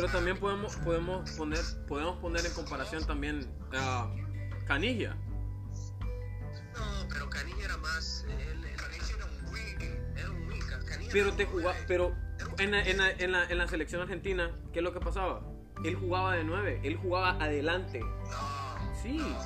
pero 0.00 0.12
también 0.12 0.38
podemos, 0.38 0.76
podemos, 0.76 1.28
poner, 1.32 1.58
podemos 1.88 2.18
poner 2.20 2.46
en 2.46 2.52
comparación 2.52 3.04
también 3.04 3.50
a 3.76 4.08
Canilla. 4.64 5.16
No, 6.72 7.08
pero 7.08 7.28
Canilla 7.28 7.64
era 7.64 7.76
más. 7.78 8.24
Canilla 8.76 9.16
era 9.16 9.24
un 9.26 10.16
era 10.16 10.30
un. 10.30 10.86
Canilla 10.86 11.10
Pero 11.12 11.32
te 11.32 11.46
jugaba, 11.46 11.74
pero 11.88 12.14
en 12.58 12.70
la, 12.70 12.80
en, 12.80 12.98
la, 12.98 13.10
en, 13.10 13.32
la, 13.32 13.44
en 13.46 13.58
la 13.58 13.66
selección 13.66 14.00
argentina, 14.00 14.52
¿qué 14.72 14.78
es 14.78 14.84
lo 14.84 14.92
que 14.92 15.00
pasaba? 15.00 15.42
Él 15.84 15.96
jugaba 15.96 16.36
de 16.36 16.44
9, 16.44 16.80
él 16.84 16.96
jugaba 16.96 17.30
adelante. 17.42 17.98
No, 17.98 18.94
Sí. 19.02 19.18
no. 19.18 19.40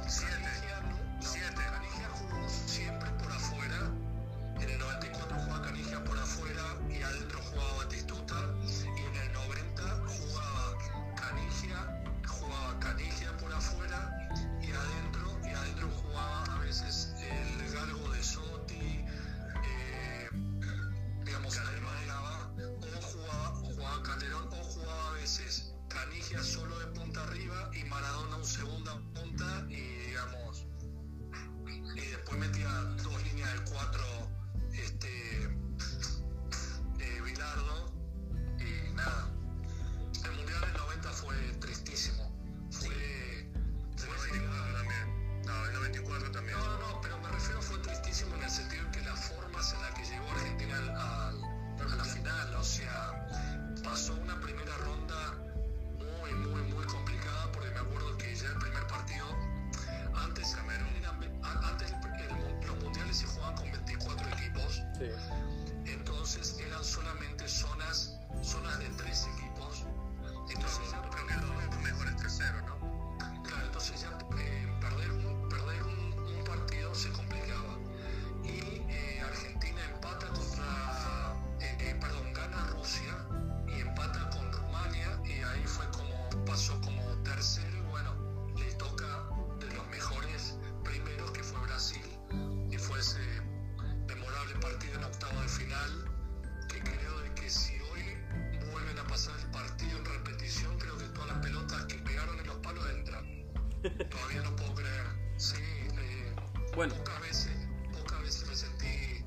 Todavía 103.82 104.42
no 104.42 104.56
puedo 104.56 104.74
creer. 104.76 105.06
Sí, 105.36 105.56
eh, 105.56 106.34
Bueno, 106.76 106.94
pocas 106.94 107.20
veces, 107.20 107.52
pocas 107.92 108.22
veces 108.22 108.48
me 108.48 108.54
sentí 108.54 109.24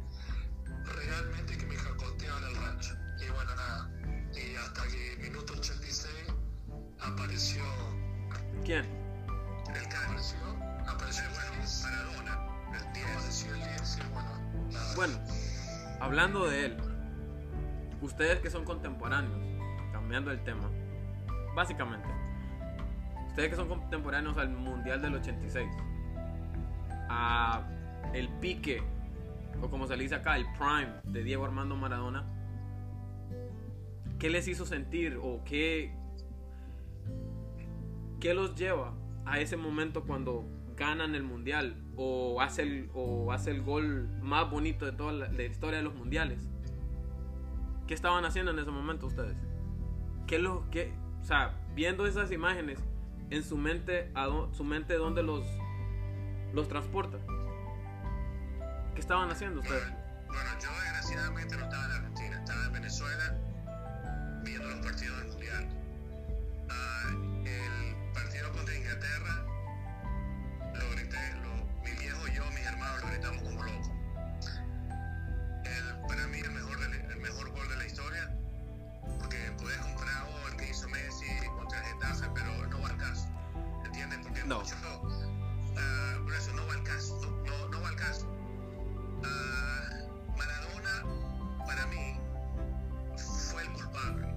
realmente 0.86 1.58
que 1.58 1.66
me 1.66 1.76
jacoteaban 1.76 2.44
el 2.44 2.56
rancho. 2.56 2.96
Y 3.20 3.30
bueno, 3.32 3.56
nada. 3.56 3.90
Y 4.34 4.56
hasta 4.56 4.84
que 4.88 5.18
minuto 5.22 5.54
86 5.54 6.14
apareció 7.00 7.64
¿quién? 8.64 8.86
el 9.76 9.90
que 9.90 9.96
apareció, 9.96 10.38
apareció 10.88 11.24
Félix. 11.32 11.84
Maradona. 11.84 12.56
bueno, 14.96 15.20
hablando 16.00 16.48
de 16.48 16.66
él, 16.66 16.78
ustedes 18.02 18.40
que 18.40 18.50
son 18.50 18.64
contemporáneos, 18.64 19.38
cambiando 19.92 20.32
el 20.32 20.42
tema, 20.44 20.70
básicamente, 21.56 22.08
ustedes 23.36 23.50
que 23.50 23.58
son 23.58 23.68
contemporáneos 23.68 24.38
al 24.38 24.48
Mundial 24.48 25.02
del 25.02 25.16
86, 25.16 25.70
a 27.10 27.68
el 28.14 28.30
pique, 28.40 28.82
o 29.62 29.70
como 29.70 29.88
se 29.88 29.98
le 29.98 30.04
dice 30.04 30.16
acá, 30.16 30.38
el 30.38 30.46
prime 30.54 31.02
de 31.04 31.22
Diego 31.22 31.44
Armando 31.44 31.76
Maradona, 31.76 32.26
¿qué 34.20 34.30
les 34.30 34.48
hizo 34.48 34.66
sentir 34.66 35.20
o 35.22 35.44
qué, 35.44 35.94
qué 38.22 38.34
los 38.34 38.56
lleva 38.56 38.94
a 39.26 39.42
ese 39.42 39.58
momento 39.58 40.06
cuando 40.06 40.46
ganan 40.78 41.14
el 41.14 41.24
mundial 41.24 41.76
o 41.98 42.42
hace 42.42 42.62
el, 42.62 42.90
o 42.94 43.34
hace 43.34 43.52
el 43.52 43.64
gol 43.64 44.08
más 44.22 44.50
bonito 44.50 44.86
de 44.86 44.94
toda 44.94 45.12
la, 45.12 45.44
historia 45.44 45.80
de 45.80 45.84
los 45.84 45.94
mundiales? 45.94 46.48
¿Qué 47.86 47.96
estaban 47.96 48.24
haciendo 48.24 48.52
en 48.52 48.60
ese 48.60 48.72
momento 48.72 49.08
ustedes? 49.08 49.36
¿Qué 50.26 50.40
lo 50.40 50.70
qué, 50.70 50.94
o 51.22 51.26
sea, 51.26 51.54
viendo 51.76 52.08
esas 52.08 52.32
imágenes 52.32 52.80
en 53.30 53.44
su 53.44 53.58
mente, 53.58 54.12
a 54.16 54.28
dó- 54.28 54.54
su 54.54 54.64
mente 54.64 54.94
dónde 54.96 55.24
los 55.24 55.44
los 56.54 56.68
transporta? 56.70 57.18
¿Qué 58.94 59.02
estaban 59.02 59.30
haciendo 59.30 59.60
ustedes? 59.62 59.90
Bueno, 60.28 60.50
yo 60.62 60.70
desgraciadamente 60.82 61.58
no 61.58 61.64
estaba 61.66 61.86
en 61.86 61.92
Argentina, 61.92 62.38
estaba 62.40 62.66
en 62.66 62.72
Venezuela 62.74 63.38
viendo 64.44 64.70
los 64.70 64.80
partidos 64.86 65.18
del 65.18 65.28
Mundial. 65.28 65.68
Ah, 66.70 67.10
el 67.46 68.14
partido 68.14 68.52
contra 68.54 68.76
Inglaterra 68.76 69.46
lo 70.74 70.90
grité, 70.92 71.18
lo- 71.44 71.84
mi 71.84 71.92
viejo 72.00 72.28
y 72.28 72.36
yo, 72.36 72.46
mis 72.52 72.66
hermanos 72.66 73.02
lo 73.04 73.08
gritamos 73.10 73.44
como 73.44 73.64
locos. 73.64 73.92
El, 75.66 76.08
para 76.08 76.28
mí 76.28 76.40
el 76.40 76.52
mejor, 76.52 76.65
No. 84.46 84.60
mucho, 84.60 84.76
ah, 85.76 86.20
por 86.24 86.34
eso 86.36 86.54
no 86.54 86.68
va 86.68 86.74
al 86.76 86.84
caso, 86.84 87.20
no, 87.20 87.32
no, 87.46 87.68
no 87.70 87.82
va 87.82 87.90
al 87.90 87.96
caso. 87.96 88.28
Ah, 89.24 90.08
Maradona, 90.38 91.66
para 91.66 91.88
mí, 91.88 92.20
fue 93.18 93.64
el 93.64 93.72
culpable. 93.72 94.36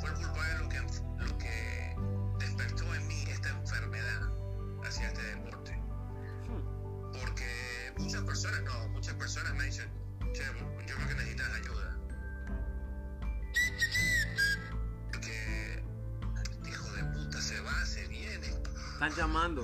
Fue 0.00 0.10
el 0.10 0.16
culpable 0.16 0.48
de 0.54 0.58
lo 0.58 0.68
que, 0.68 0.80
lo 1.24 1.38
que 1.38 1.96
despertó 2.40 2.94
en 2.96 3.06
mí 3.06 3.24
esta 3.28 3.50
enfermedad 3.50 4.28
hacia 4.84 5.06
este 5.06 5.22
deporte. 5.22 5.76
Hmm. 6.48 7.12
Porque 7.12 7.92
muchas 7.96 8.22
personas, 8.22 8.60
no, 8.62 8.88
muchas 8.88 9.14
personas 9.14 9.54
me 9.54 9.66
dicen, 9.66 9.88
che, 10.32 10.42
Están 19.00 19.14
llamando. 19.14 19.62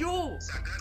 Yo? 0.00 0.36
Sacar. 0.40 0.80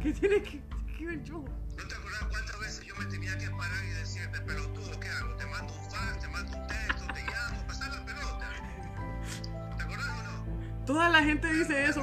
¿Qué 0.00 0.12
tiene 0.12 0.42
que, 0.42 0.62
que 0.96 1.06
ver 1.06 1.22
yo? 1.24 1.42
¿No 1.76 1.88
te 1.88 1.94
acuerdas 1.94 2.22
cuántas 2.30 2.60
veces 2.60 2.84
yo 2.84 2.94
me 2.96 3.06
tenía 3.06 3.36
que 3.38 3.48
parar 3.50 3.84
y 3.84 3.90
decirte, 3.90 4.40
pelotudo, 4.42 5.00
¿qué 5.00 5.08
hago? 5.08 5.34
Te 5.36 5.46
mando 5.46 5.72
un 5.72 5.90
fax, 5.90 6.20
te 6.20 6.28
mando 6.28 6.56
un 6.56 6.66
texto, 6.66 7.06
te 7.14 7.22
llamo, 7.22 7.66
pasar 7.66 7.94
la 7.94 8.04
pelota. 8.04 8.50
¿Te 9.76 9.82
acuerdas 9.82 10.08
o 10.08 10.22
no? 10.22 10.84
Toda 10.84 11.08
la 11.08 11.22
gente 11.22 11.52
dice 11.52 11.84
eso. 11.86 12.02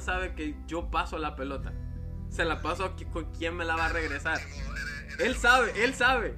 Sabe, 0.00 0.34
que 0.34 0.56
yo 0.66 0.90
paso 0.90 1.18
la 1.18 1.34
pelota. 1.36 1.72
Se 2.28 2.44
la 2.44 2.60
paso 2.60 2.84
a 2.84 2.96
con 3.10 3.32
quién 3.32 3.56
me 3.56 3.64
la 3.64 3.76
va 3.76 3.86
a 3.86 3.88
regresar. 3.88 4.38
Él 5.18 5.34
sabe, 5.36 5.72
él 5.82 5.94
sabe. 5.94 6.36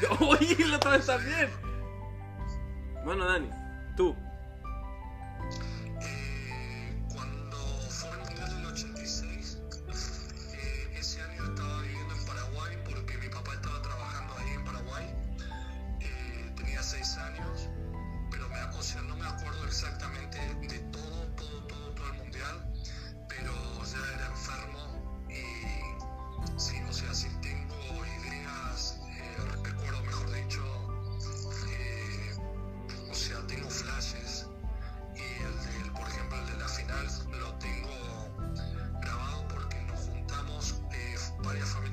Oye, 0.20 0.66
la 0.66 0.76
otra 0.76 0.92
vez 0.92 1.06
también. 1.06 1.48
Bueno, 3.04 3.24
Dani, 3.24 3.48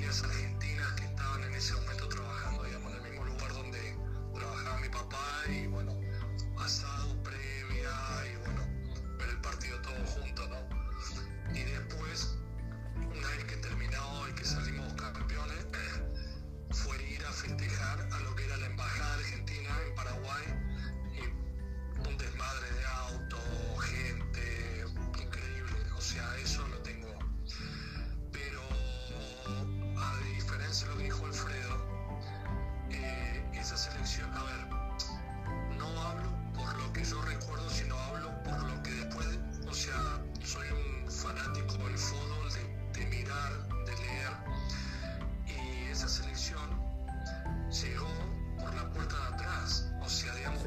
familias 0.08 0.24
argentinas 0.24 0.92
que 0.94 1.04
estaban 1.06 1.44
en 1.44 1.54
ese 1.54 1.74
aumento 1.74 2.08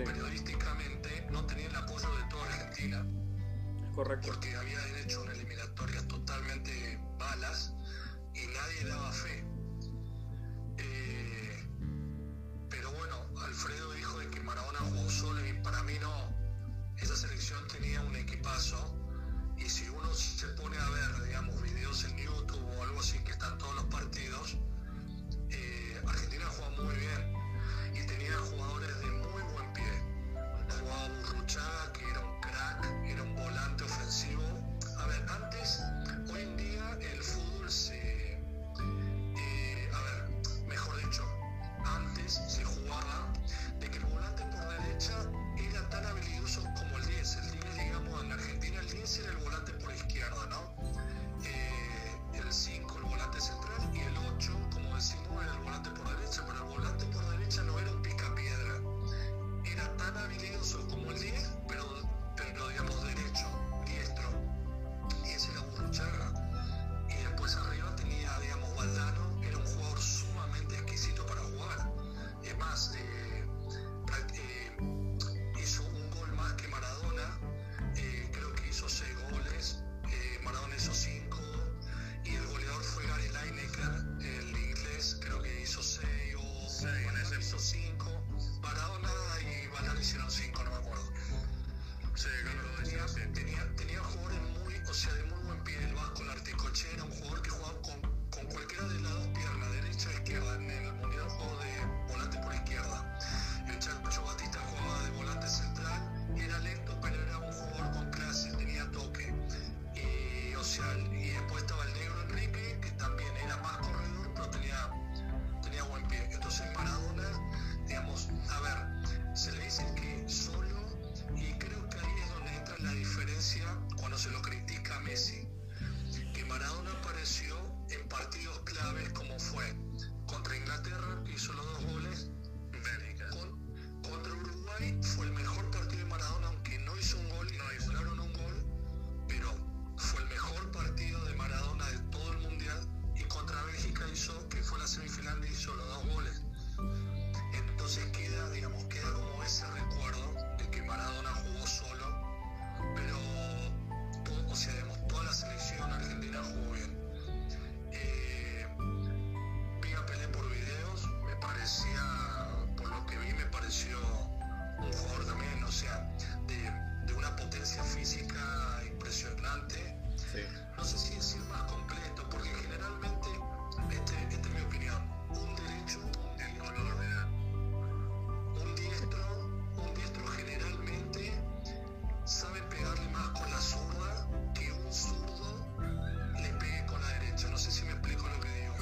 periodísticamente 0.04 1.26
no 1.30 1.44
tenía 1.46 1.66
el 1.66 1.76
apoyo 1.76 2.08
de 2.16 2.24
toda 2.30 2.44
Argentina. 2.44 3.06
Correcto. 3.94 4.28
Porque 4.28 4.56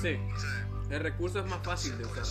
Sí. 0.01 0.19
El 0.91 1.01
recurso 1.01 1.41
es 1.41 1.47
más 1.47 1.63
fácil 1.63 1.99
de 1.99 2.05
usar. 2.05 2.25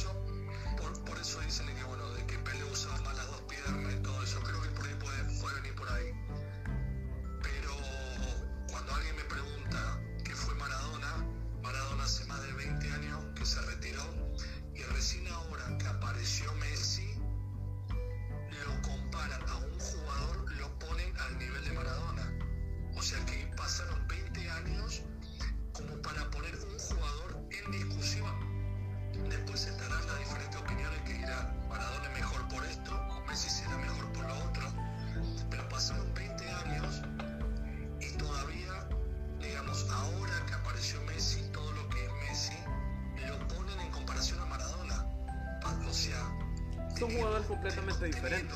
un 47.07 47.15
jugador 47.15 47.45
completamente 47.45 48.05
diferente. 48.05 48.53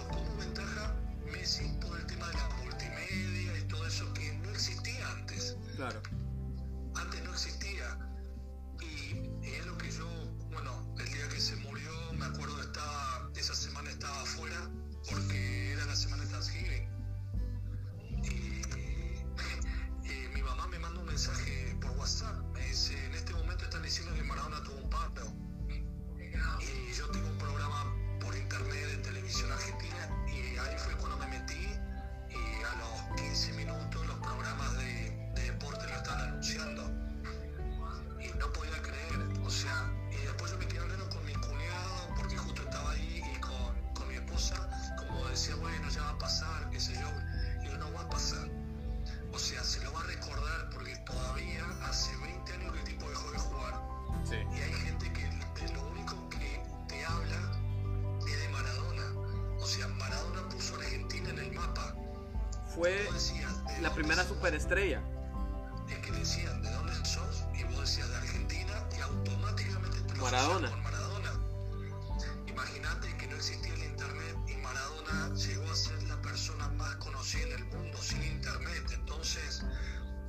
Conocida 77.32 77.44
en 77.56 77.60
el 77.60 77.66
mundo 77.78 77.98
sin 78.02 78.24
internet. 78.24 78.92
Entonces, 78.94 79.64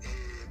eh, 0.03 0.47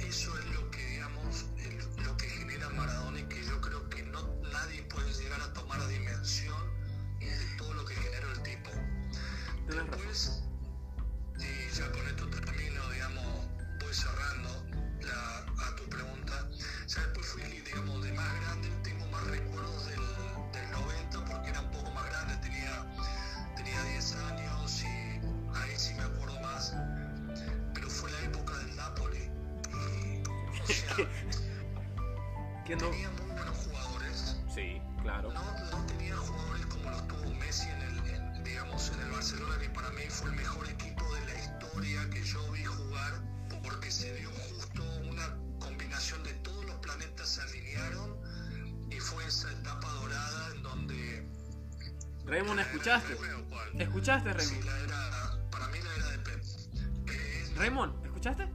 eso 0.00 0.36
es 0.38 0.44
lo 0.46 0.70
que, 0.70 0.84
digamos, 0.86 1.46
el- 1.58 2.04
lo 2.04 2.16
que 2.16 2.28
genera 2.28 2.68
Maradona 2.70 3.20
y 3.20 3.24
que 3.24 3.44
yo 3.44 3.60
creo 3.60 3.88
que 3.90 4.02
no 4.02 4.20
nadie 4.52 4.82
puede 4.84 5.12
llegar 5.14 5.40
a 5.40 5.52
tomar 5.52 5.86
dimensión 5.88 6.56
de 7.20 7.56
todo 7.58 7.72
lo 7.74 7.84
que 7.84 7.94
generó 7.94 8.30
el 8.32 8.42
tipo. 8.42 8.70
Después, 9.68 10.42
y 11.38 11.74
ya 11.76 11.90
con 11.92 12.06
esto 12.08 12.28
termino, 12.30 12.90
digamos, 12.90 13.46
voy 13.80 13.94
cerrando 13.94 14.66
la- 15.02 15.46
a 15.66 15.76
tu 15.76 15.84
pregunta. 15.88 16.48
Ya 16.88 17.00
después 17.02 17.26
fui, 17.26 17.42
digamos, 17.42 18.02
de 18.02 18.12
más 18.12 18.34
grande, 18.40 18.68
tengo 18.82 19.06
más 19.08 19.24
recuerdos 19.28 19.86
del, 19.86 19.93
No. 32.70 32.90
tenía 32.90 33.10
muy 33.10 33.26
buenos 33.36 33.56
jugadores. 33.58 34.36
Sí, 34.54 34.80
claro. 35.02 35.32
No, 35.32 35.42
no 35.70 35.86
tenía 35.86 36.16
jugadores 36.16 36.66
como 36.66 36.90
los 36.90 37.06
tuvo 37.08 37.34
Messi 37.34 37.68
en 37.68 37.82
el, 37.82 37.98
en, 38.14 38.44
digamos, 38.44 38.90
en 38.90 39.00
el 39.02 39.10
Barcelona, 39.10 39.58
que 39.60 39.68
para 39.70 39.90
mí 39.90 40.02
fue 40.08 40.30
el 40.30 40.36
mejor 40.36 40.68
equipo 40.68 41.14
de 41.14 41.20
la 41.26 41.34
historia 41.40 42.10
que 42.10 42.22
yo 42.24 42.50
vi 42.52 42.64
jugar, 42.64 43.12
porque 43.62 43.90
se 43.90 44.14
dio 44.14 44.30
justo 44.30 44.82
una 45.10 45.36
combinación 45.60 46.22
de 46.24 46.32
todos 46.34 46.64
los 46.64 46.74
planetas 46.76 47.28
se 47.28 47.42
alinearon 47.42 48.16
y 48.90 48.98
fue 48.98 49.24
esa 49.26 49.50
etapa 49.52 49.88
dorada 50.00 50.54
en 50.54 50.62
donde... 50.62 51.28
Raymond, 52.26 52.60
¿escuchaste? 52.60 53.16
¿Escuchaste, 53.78 54.40
Sí, 54.40 54.54
Raymond? 54.60 54.64
la 54.64 54.78
era, 54.80 55.50
para 55.50 55.68
mí 55.68 55.78
la 55.82 55.94
era 55.96 56.10
de 56.10 56.18
Pep. 56.20 56.42
Raymond, 57.56 58.04
¿escuchaste? 58.06 58.48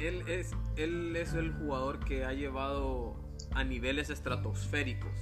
Él 0.00 1.16
es 1.16 1.34
el 1.34 1.52
jugador 1.52 2.04
que 2.04 2.24
ha 2.24 2.32
llevado 2.32 3.16
a 3.52 3.64
niveles 3.64 4.10
estratosféricos 4.10 5.12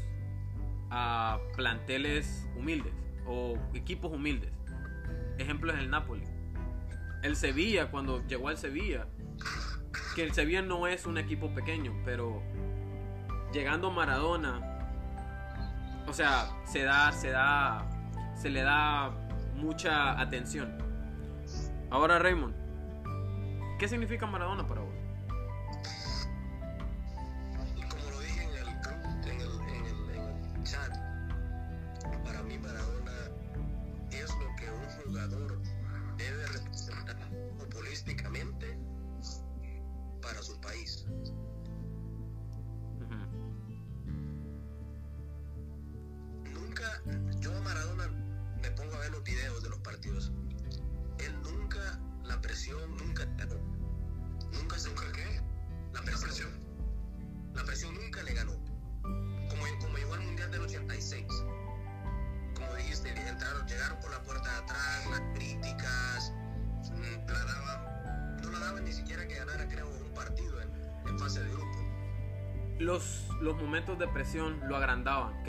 a 0.91 1.39
planteles 1.57 2.49
humildes 2.57 2.93
o 3.27 3.59
equipos 3.75 4.13
humildes. 4.13 4.51
Ejemplo 5.39 5.73
es 5.73 5.79
el 5.79 5.91
Napoli. 5.91 6.25
El 7.23 7.37
Sevilla, 7.37 7.91
cuando 7.91 8.25
llegó 8.27 8.49
al 8.49 8.57
Sevilla, 8.57 9.07
que 10.15 10.23
el 10.23 10.33
Sevilla 10.33 10.63
no 10.63 10.87
es 10.87 11.07
un 11.07 11.19
equipo 11.19 11.53
pequeño, 11.55 11.93
pero 12.05 12.43
llegando 13.53 13.91
Maradona, 13.91 14.61
o 16.07 16.13
sea, 16.13 16.49
se 16.65 16.83
da, 16.83 17.11
se 17.13 17.31
da, 17.31 17.89
se 18.35 18.49
le 18.49 18.63
da 18.63 19.11
mucha 19.55 20.21
atención. 20.21 20.86
Ahora 21.91 22.19
Raymond, 22.19 22.55
¿qué 23.79 23.89
significa 23.89 24.27
Maradona 24.27 24.67
para 24.67 24.76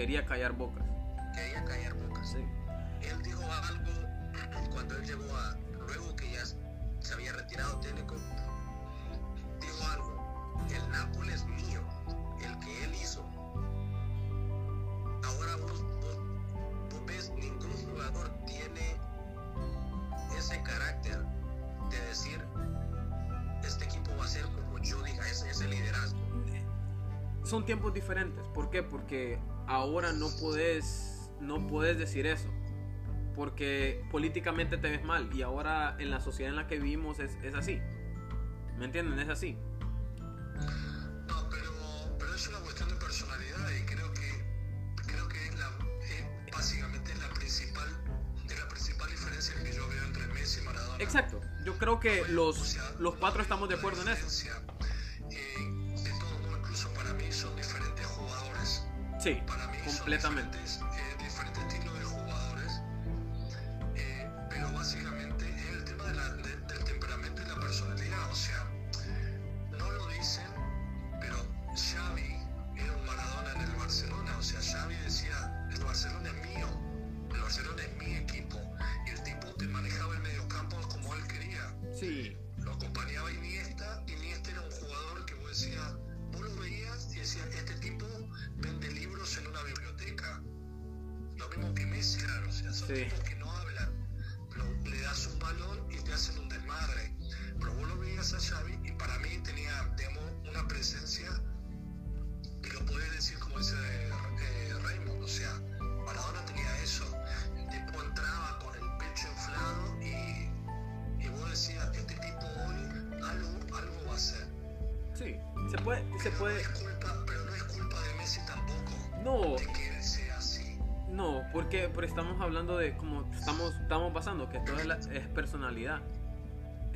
quería 0.07 0.25
callar 0.25 0.53
bocas. 0.53 0.85
Quería 1.35 1.65
callar 1.65 1.93
bocas. 1.95 2.29
Sí. 2.31 2.37
Él 3.01 3.21
dijo 3.23 3.43
algo 3.43 4.69
cuando 4.71 4.95
él 4.95 5.05
llegó 5.05 5.35
a, 5.35 5.57
luego 5.85 6.15
que 6.15 6.31
ya 6.31 6.45
se 6.45 7.13
había 7.13 7.33
retirado 7.33 7.77
técnico, 7.81 8.15
dijo 9.59 9.83
algo, 9.91 10.55
el 10.73 10.91
Nápoles 10.91 11.35
es 11.35 11.45
mío, 11.47 11.81
el 12.41 12.57
que 12.59 12.83
él 12.85 12.95
hizo. 12.95 13.21
Ahora 15.25 15.57
vos, 15.57 15.83
vos, 15.99 16.17
vos 16.89 17.05
ves, 17.05 17.29
ningún 17.35 17.73
jugador 17.73 18.29
tiene 18.45 18.95
ese 20.37 20.61
carácter 20.63 21.19
de 21.89 21.99
decir, 22.07 22.41
este 23.61 23.83
equipo 23.83 24.15
va 24.17 24.23
a 24.23 24.27
ser 24.29 24.45
como 24.45 24.79
yo 24.79 25.01
diga, 25.03 25.27
ese, 25.27 25.49
ese 25.49 25.67
liderazgo. 25.67 26.17
Son 27.43 27.65
tiempos 27.65 27.93
diferentes. 27.93 28.45
¿Por 28.53 28.69
qué? 28.69 28.83
Porque 28.83 29.37
ahora 29.67 30.13
no 30.13 30.29
puedes, 30.39 31.29
no 31.39 31.67
puedes 31.67 31.97
decir 31.97 32.25
eso. 32.25 32.49
Porque 33.35 34.03
políticamente 34.09 34.77
te 34.77 34.89
ves 34.89 35.03
mal. 35.03 35.29
Y 35.33 35.43
ahora 35.43 35.95
en 35.99 36.09
la 36.09 36.19
sociedad 36.19 36.49
en 36.51 36.55
la 36.55 36.67
que 36.67 36.79
vivimos 36.79 37.19
es, 37.19 37.35
es 37.43 37.53
así. 37.53 37.79
¿Me 38.77 38.85
entienden? 38.85 39.19
Es 39.19 39.29
así. 39.29 39.57
No, 41.27 41.49
pero, 41.49 41.71
pero 42.17 42.33
es 42.33 42.47
una 42.47 42.59
cuestión 42.59 42.89
de 42.89 42.95
personalidad 42.95 43.69
y 43.69 43.85
creo 43.85 44.11
que 44.13 44.45
creo 45.05 45.27
que 45.27 45.47
es 45.47 45.59
la 45.59 45.67
es 46.01 46.51
básicamente 46.51 47.13
la 47.15 47.29
principal 47.35 47.87
es 48.47 48.59
la 48.59 48.67
principal 48.67 49.09
diferencia 49.09 49.63
que 49.63 49.71
yo 49.73 49.87
veo 49.87 50.03
entre 50.03 50.27
Messi 50.27 50.61
y 50.61 50.63
Maradona. 50.63 51.03
Exacto. 51.03 51.39
Yo 51.63 51.77
creo 51.77 51.99
que 51.99 52.21
O 52.21 52.27
los, 52.29 52.57
sea, 52.57 52.91
los 52.99 53.15
cuatro 53.15 53.41
estamos 53.41 53.69
de 53.69 53.75
acuerdo 53.75 54.01
en 54.01 54.09
eso. 54.09 54.27
Sí, 59.19 59.41
completamente. 59.85 60.57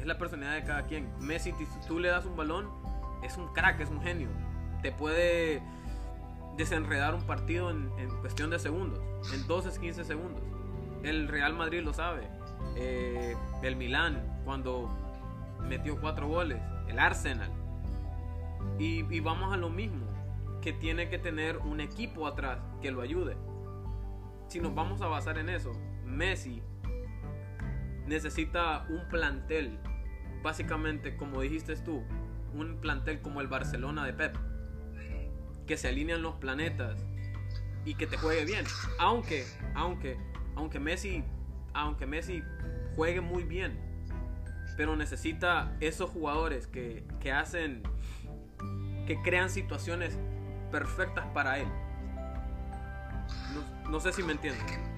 es 0.01 0.07
la 0.07 0.17
personalidad 0.17 0.55
de 0.55 0.63
cada 0.63 0.83
quien. 0.87 1.07
Messi, 1.19 1.53
tú 1.87 1.99
le 1.99 2.09
das 2.09 2.25
un 2.25 2.35
balón, 2.35 2.67
es 3.23 3.37
un 3.37 3.53
crack, 3.53 3.79
es 3.79 3.89
un 3.89 4.01
genio. 4.01 4.29
Te 4.81 4.91
puede 4.91 5.61
desenredar 6.57 7.13
un 7.13 7.21
partido 7.21 7.69
en, 7.69 7.89
cuestión 8.19 8.49
de 8.49 8.57
segundos, 8.57 8.99
en 9.33 9.45
12, 9.47 9.79
15 9.79 10.03
segundos. 10.03 10.41
El 11.03 11.27
Real 11.27 11.53
Madrid 11.53 11.81
lo 11.81 11.93
sabe. 11.93 12.27
Eh, 12.75 13.35
el 13.61 13.75
Milán, 13.75 14.41
cuando 14.43 14.89
metió 15.61 15.99
cuatro 16.01 16.27
goles. 16.27 16.59
El 16.87 16.97
Arsenal. 16.97 17.51
Y, 18.79 19.05
y 19.13 19.19
vamos 19.19 19.53
a 19.53 19.57
lo 19.57 19.69
mismo, 19.69 20.07
que 20.61 20.73
tiene 20.73 21.09
que 21.09 21.19
tener 21.19 21.57
un 21.57 21.79
equipo 21.79 22.25
atrás 22.25 22.59
que 22.81 22.89
lo 22.89 23.01
ayude. 23.01 23.37
Si 24.47 24.59
nos 24.59 24.73
vamos 24.73 25.01
a 25.01 25.07
basar 25.07 25.37
en 25.37 25.49
eso, 25.49 25.71
Messi 26.05 26.63
necesita 28.07 28.85
un 28.89 29.07
plantel 29.07 29.79
básicamente, 30.43 31.15
como 31.15 31.41
dijiste 31.41 31.75
tú, 31.77 32.03
un 32.53 32.77
plantel 32.81 33.21
como 33.21 33.41
el 33.41 33.47
Barcelona 33.47 34.05
de 34.05 34.13
Pep, 34.13 34.35
que 35.65 35.77
se 35.77 35.87
alinean 35.87 36.21
los 36.21 36.35
planetas 36.35 36.97
y 37.85 37.95
que 37.95 38.07
te 38.07 38.17
juegue 38.17 38.45
bien. 38.45 38.65
Aunque, 38.99 39.45
aunque, 39.75 40.17
aunque 40.55 40.79
Messi, 40.79 41.23
aunque 41.73 42.05
Messi 42.05 42.43
juegue 42.95 43.21
muy 43.21 43.43
bien, 43.43 43.79
pero 44.77 44.95
necesita 44.95 45.75
esos 45.79 46.09
jugadores 46.09 46.67
que, 46.67 47.03
que 47.19 47.31
hacen, 47.31 47.83
que 49.05 49.21
crean 49.23 49.49
situaciones 49.49 50.17
perfectas 50.71 51.25
para 51.33 51.59
él. 51.59 51.67
No, 53.53 53.89
no 53.89 53.99
sé 53.99 54.13
si 54.13 54.23
me 54.23 54.33
entiendes. 54.33 54.90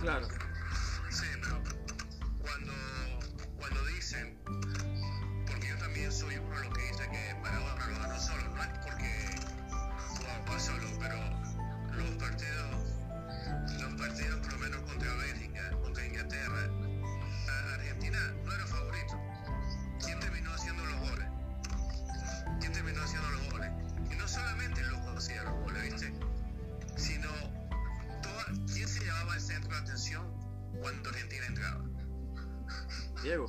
Claro. 0.00 0.37
Diego. 33.28 33.46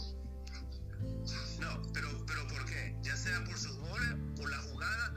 No, 1.61 1.81
pero, 1.93 2.09
pero 2.27 2.45
¿por 2.49 2.65
qué? 2.65 2.97
Ya 3.01 3.15
sea 3.15 3.41
por 3.45 3.57
sus 3.57 3.77
goles, 3.77 4.09
por 4.35 4.49
la 4.49 4.57
jugada 4.57 5.13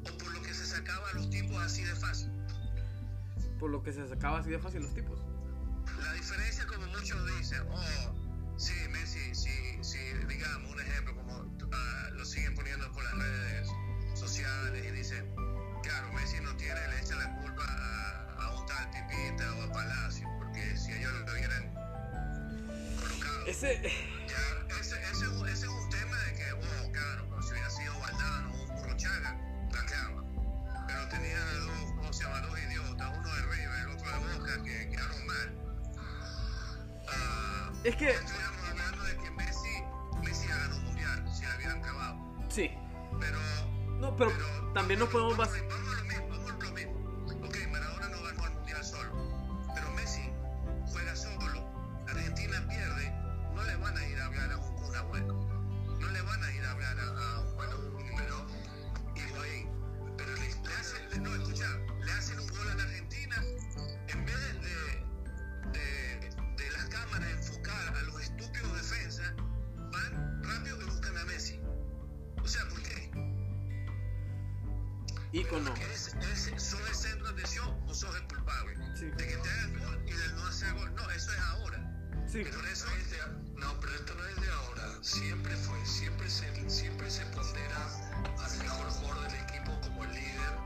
o 0.00 0.18
por 0.18 0.32
lo 0.34 0.42
que 0.42 0.52
se 0.52 0.66
sacaba 0.66 1.12
los 1.12 1.30
tipos 1.30 1.56
así 1.62 1.84
de 1.84 1.94
fácil. 1.94 2.32
Por 3.60 3.70
lo 3.70 3.84
que 3.84 3.92
se 3.92 4.08
sacaba 4.08 4.40
así 4.40 4.50
de 4.50 4.58
fácil 4.58 4.82
los 4.82 4.92
tipos. 4.94 5.20
La 6.02 6.12
diferencia, 6.14 6.66
como 6.66 6.88
muchos 6.88 7.24
dicen, 7.38 7.62
oh, 7.70 8.58
sí, 8.58 8.74
Messi, 8.90 9.32
sí, 9.32 9.78
sí, 9.82 10.00
digamos, 10.26 10.72
un 10.72 10.80
ejemplo, 10.80 11.14
como 11.14 11.36
uh, 11.36 12.14
lo 12.14 12.24
siguen 12.24 12.56
poniendo 12.56 12.90
por 12.90 13.04
las 13.04 13.14
redes 13.14 13.68
sociales 14.14 14.84
y 14.88 14.90
dicen, 14.90 15.32
claro, 15.84 16.12
Messi 16.14 16.40
no 16.40 16.56
tiene, 16.56 16.80
le 16.88 17.00
echa 17.00 17.14
la 17.14 17.40
ese... 23.64 23.86
Ese, 24.80 24.96
ese, 25.10 25.24
ese, 25.52 25.52
es 25.52 25.64
un 25.66 25.90
tema 25.90 26.16
de 26.16 26.34
que, 26.34 26.52
wow, 26.52 26.92
claro, 26.92 27.26
pero 27.30 27.42
si 27.42 27.52
hubiera 27.52 27.70
sido 27.70 27.98
Valdano 28.00 28.52
o 28.52 28.66
Burruchaga, 28.74 29.38
la 29.72 29.86
clava. 29.86 30.24
Pero 30.86 31.08
tenía 31.08 31.38
dos, 31.60 31.92
¿cómo 31.96 32.12
se 32.12 32.24
llama? 32.24 32.40
Dos 32.40 32.58
idiotas, 32.58 33.18
uno 33.18 33.34
de 33.34 33.42
River, 33.42 33.78
el 33.80 33.88
otro 33.90 34.10
de 34.10 34.18
Boca, 34.38 34.62
que 34.64 34.90
quedaron 34.90 35.26
mal. 35.26 35.54
Uh, 37.06 37.80
es 37.84 37.96
que... 37.96 38.10
Estuviéramos 38.10 38.68
hablando 38.68 39.04
de 39.04 39.16
que 39.16 39.30
Messi, 39.30 39.84
Messi 40.22 40.46
ha 40.46 40.56
ganado 40.56 40.76
un 40.76 40.84
mundial, 40.84 41.34
si 41.34 41.44
la 41.44 41.52
habían 41.54 41.82
acabado. 41.82 42.18
Sí. 42.48 42.70
Pero... 43.20 43.38
No, 44.00 44.16
pero, 44.16 44.32
pero 44.36 44.72
también 44.74 45.00
no 45.00 45.06
podemos... 45.06 45.38
Más... 45.38 45.50
Sí, 82.34 82.42
Pero 82.42 82.66
eso 82.66 82.86
es 82.98 83.10
de, 83.12 83.18
no, 83.60 83.78
pero 83.80 83.94
esto 83.94 84.12
no 84.16 84.26
es 84.26 84.40
de 84.40 84.50
ahora. 84.50 84.88
Siempre 85.02 85.54
fue, 85.56 85.86
siempre 85.86 86.28
se, 86.28 86.68
siempre 86.68 87.08
se 87.08 87.24
pondera 87.26 87.78
al 88.44 88.58
mejor 88.58 88.90
jugador 88.90 89.30
del 89.30 89.40
equipo 89.40 89.80
como 89.82 90.02
el 90.02 90.10
líder 90.10 90.58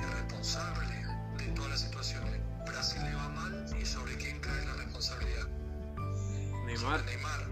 y 0.00 0.04
responsable 0.14 0.94
de 1.38 1.50
todas 1.56 1.70
las 1.72 1.80
situaciones. 1.80 2.40
Brasil 2.66 3.02
le 3.02 3.14
va 3.16 3.28
mal 3.30 3.66
y 3.82 3.84
sobre 3.84 4.14
quién 4.16 4.38
cae 4.38 4.64
la 4.64 4.74
responsabilidad. 4.74 5.48
Neymar. 6.66 7.00
Sobre 7.00 7.16
Neymar. 7.16 7.48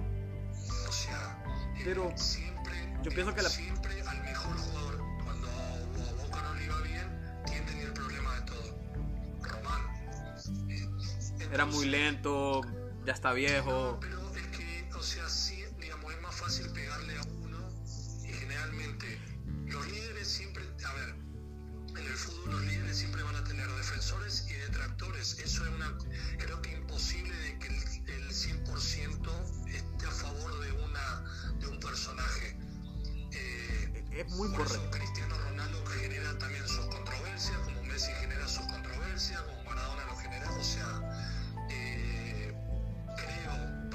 O 0.89 0.93
sea, 0.93 1.43
eh, 1.77 1.83
Pero 1.85 2.13
siempre, 2.17 2.73
yo 3.03 3.11
pienso 3.11 3.35
que 3.35 3.43
la- 3.43 3.51
siempre 3.51 4.01
al 4.03 4.23
mejor 4.23 4.57
jugador, 4.59 4.99
cuando 5.25 5.49
a 5.51 6.23
Boca 6.23 6.41
no 6.41 6.55
le 6.55 6.65
iba 6.67 6.81
bien, 6.83 7.43
¿quién 7.47 7.67
tenía 7.67 7.87
el 7.87 7.93
problema 7.95 8.33
de 8.37 8.43
todo? 8.43 8.79
Román. 9.43 9.83
Eh, 10.71 10.89
Era 11.53 11.65
muy 11.67 11.87
lento, 11.87 12.61
ya 13.07 13.13
está 13.13 13.33
viejo. 13.33 13.93
no, 13.93 14.01
pero 14.01 14.37
es 14.37 14.47
que, 14.49 14.89
o 14.95 15.03
sea, 15.03 15.29
sí, 15.29 15.65
digamos, 15.81 16.13
es 16.13 16.21
más 16.23 16.35
fácil 16.35 16.69
pegarle 16.73 17.17
a 17.19 17.23
uno 17.23 17.59
y 18.25 18.33
generalmente 18.33 19.21
los 19.67 19.87
líderes 19.91 20.29
siempre, 20.29 20.65
a 20.85 20.93
ver, 20.95 21.11
en 21.97 22.07
el 22.07 22.15
fútbol 22.17 22.53
los 22.53 22.63
líderes 22.63 22.97
siempre 22.99 23.23
van 23.23 23.37
a 23.37 23.45
tener 23.45 23.67
defensores 23.69 24.47
y 24.51 24.55
detractores. 24.55 25.39
Eso 25.39 25.65
es 25.65 25.71
una, 25.73 25.97
creo 26.39 26.61
que 26.63 26.73
imposible 26.73 27.35
de 27.37 27.59
que 27.59 27.69
el, 27.69 27.75
el 28.11 28.29
100% 28.31 29.67
esté 29.69 30.07
a 30.07 30.11
favor 30.11 30.61
de, 30.61 30.73
una, 30.73 31.25
de 31.61 31.67
un 31.69 31.81
personaje. 31.81 32.59
Eh, 33.33 34.05
Es 34.13 34.29
muy 34.33 34.49
por 34.51 34.67
eso 34.67 34.77
correcto. 34.77 34.99
Cristiano 34.99 35.39
Ronaldo 35.39 35.85
genera 35.87 36.37
también 36.39 36.67
sus 36.69 36.87
controversias, 36.87 37.57
como 37.65 37.83
Messi 37.85 38.13
genera 38.21 38.47
sus 38.49 38.67
controversias, 38.67 39.41
como 39.43 39.65
Maradona 39.65 40.05
lo 40.07 40.17
genera. 40.17 40.51
O 40.51 40.65
sea, 40.65 41.16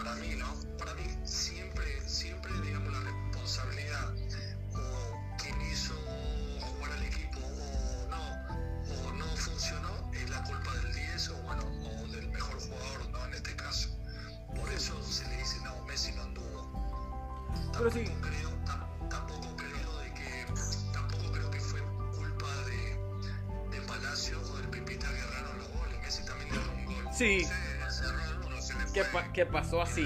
para 0.04 0.16
mí, 0.16 0.36
¿no? 0.36 0.48
Para 0.78 0.94
mí 0.96 1.04
siempre, 1.26 1.86
siempre, 2.10 2.52
digamos, 2.62 2.92
la 2.94 3.00
responsabilidad 3.02 4.14
o 4.74 5.38
quién 5.42 5.60
hizo 5.72 5.94
jugar 6.60 6.92
al 6.94 7.04
equipo 7.04 7.40
o 7.40 8.08
no, 8.10 9.10
o 9.10 9.14
no 9.14 9.26
funcionó, 9.38 10.12
es 10.14 10.30
la 10.30 10.44
culpa 10.44 10.74
del 10.78 10.94
10 10.94 11.30
o 11.30 11.36
bueno, 11.44 11.64
o 11.64 12.08
del 12.08 12.28
mejor 12.30 12.60
jugador, 12.60 13.10
¿no? 13.12 13.26
En 13.26 13.34
este 13.36 13.56
caso. 13.56 13.90
Por 14.56 14.70
eso 14.74 15.02
se 15.04 15.28
le 15.30 15.38
dice, 15.38 15.58
no, 15.64 15.86
Messi 15.86 16.12
no 16.14 16.24
anduvo. 16.24 17.50
Pero 17.74 17.92
sí. 17.92 18.04
Tampoco 18.06 18.28
creo, 18.28 18.50
tam- 18.66 19.10
tampoco 19.10 19.56
creo 19.56 19.98
de 20.00 20.14
que, 20.14 20.46
tampoco 20.94 21.32
creo 21.32 21.52
que 21.52 21.60
fue 21.60 21.82
culpa 22.16 22.48
de, 22.66 23.70
de 23.72 23.82
Palacio 23.88 24.42
o 24.42 24.58
del 24.58 24.68
Pipita 24.70 25.08
que 25.08 25.20
erraron 25.20 25.58
los 25.60 25.70
goles. 25.74 26.00
Messi 26.02 26.24
también 26.26 26.50
le 26.52 26.58
erró 26.58 26.74
un 26.74 26.86
gol. 26.86 27.08
Sí. 27.14 27.46
Uno, 29.02 29.10
se 29.10 29.10
le 29.10 29.10
¿Qué, 29.10 29.10
fue. 29.10 29.22
pa- 29.22 29.32
qué 29.34 29.46
pasó 29.46 29.82
así? 29.82 30.06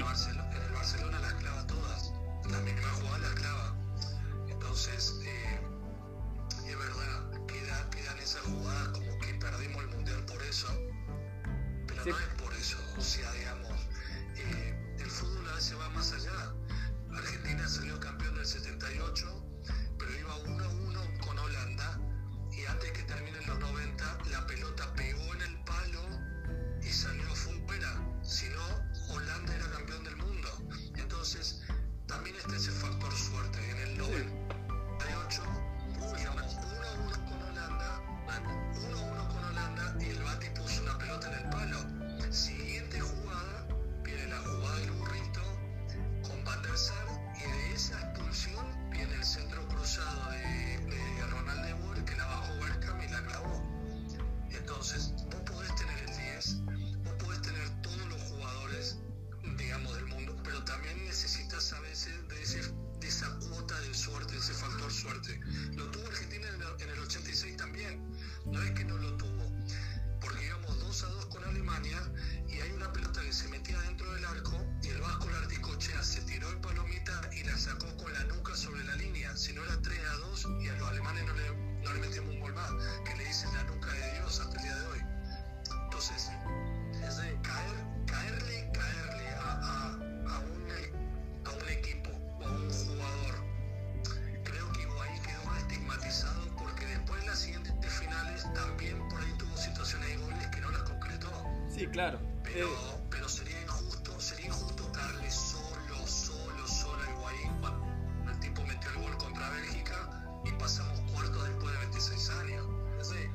Sí, 101.76 101.86
claro. 101.88 102.18
Pero, 102.42 102.68
Eh, 102.68 103.04
pero 103.10 103.28
sería 103.28 103.60
injusto, 103.60 104.18
sería 104.18 104.46
injusto 104.46 104.88
darle 104.94 105.30
solo, 105.30 106.06
solo, 106.06 106.66
solo 106.66 107.02
a 107.02 107.10
Higuaín 107.10 107.52
cuando 107.60 108.30
el 108.32 108.40
tipo 108.40 108.62
metió 108.64 108.88
el 108.92 109.02
gol 109.02 109.16
contra 109.18 109.50
Bélgica 109.50 110.40
y 110.46 110.52
pasamos 110.52 110.98
cuarto 111.12 111.42
después 111.44 111.72
de 111.72 111.78
26 111.80 112.30
años. 112.30 112.66
Es 112.98 113.10
decir, 113.10 113.30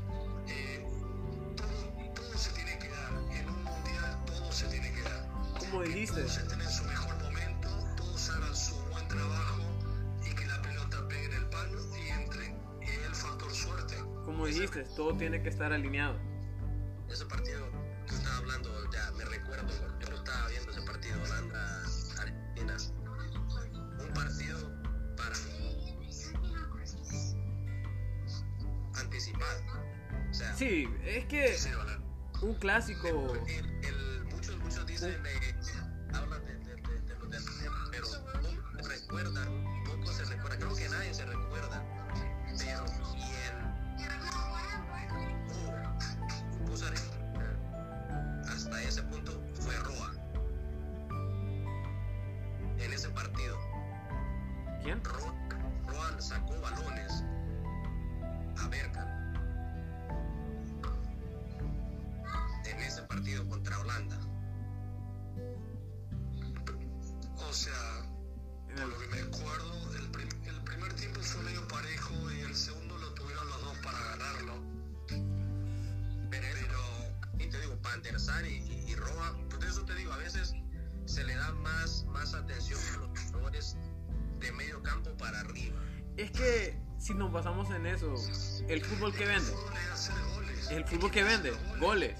eh, 0.48 0.88
todo, 1.56 2.14
todo 2.16 2.36
se 2.36 2.50
tiene 2.54 2.80
que 2.80 2.90
dar. 2.90 3.12
En 3.32 3.48
un 3.48 3.64
mundial 3.64 4.26
todo 4.26 4.52
se 4.52 4.66
tiene 4.70 4.92
que 4.92 5.02
dar. 5.04 5.28
como 5.60 5.84
dijiste, 5.84 6.22
todos 6.22 6.38
estén 6.38 6.62
en 6.62 6.72
su 6.72 6.84
mejor 6.86 7.16
momento, 7.22 7.70
todos 7.96 8.30
hagan 8.32 8.56
su 8.56 8.76
buen 8.90 9.08
trabajo 9.08 9.62
y 10.26 10.34
que 10.34 10.46
la 10.48 10.60
pelota 10.64 11.08
pegue 11.08 11.26
en 11.26 11.34
el 11.34 11.46
palo 11.46 11.80
y 11.96 12.10
entre. 12.10 12.48
Y 12.82 13.06
el 13.06 13.14
factor 13.14 13.54
suerte. 13.54 13.98
como 14.26 14.48
dijiste, 14.48 14.84
todo 14.96 15.16
tiene 15.16 15.44
que 15.44 15.50
estar 15.50 15.72
alineado. 15.72 16.31
Clásico. 32.72 33.71
Si 87.12 87.18
nos 87.18 87.32
basamos 87.32 87.70
en 87.72 87.86
eso, 87.86 88.14
el 88.68 88.84
fútbol 88.84 89.14
que 89.14 89.26
vende, 89.26 89.52
el 90.70 90.86
fútbol 90.86 91.12
que 91.12 91.24
vende, 91.24 91.54
goles. 91.80 92.16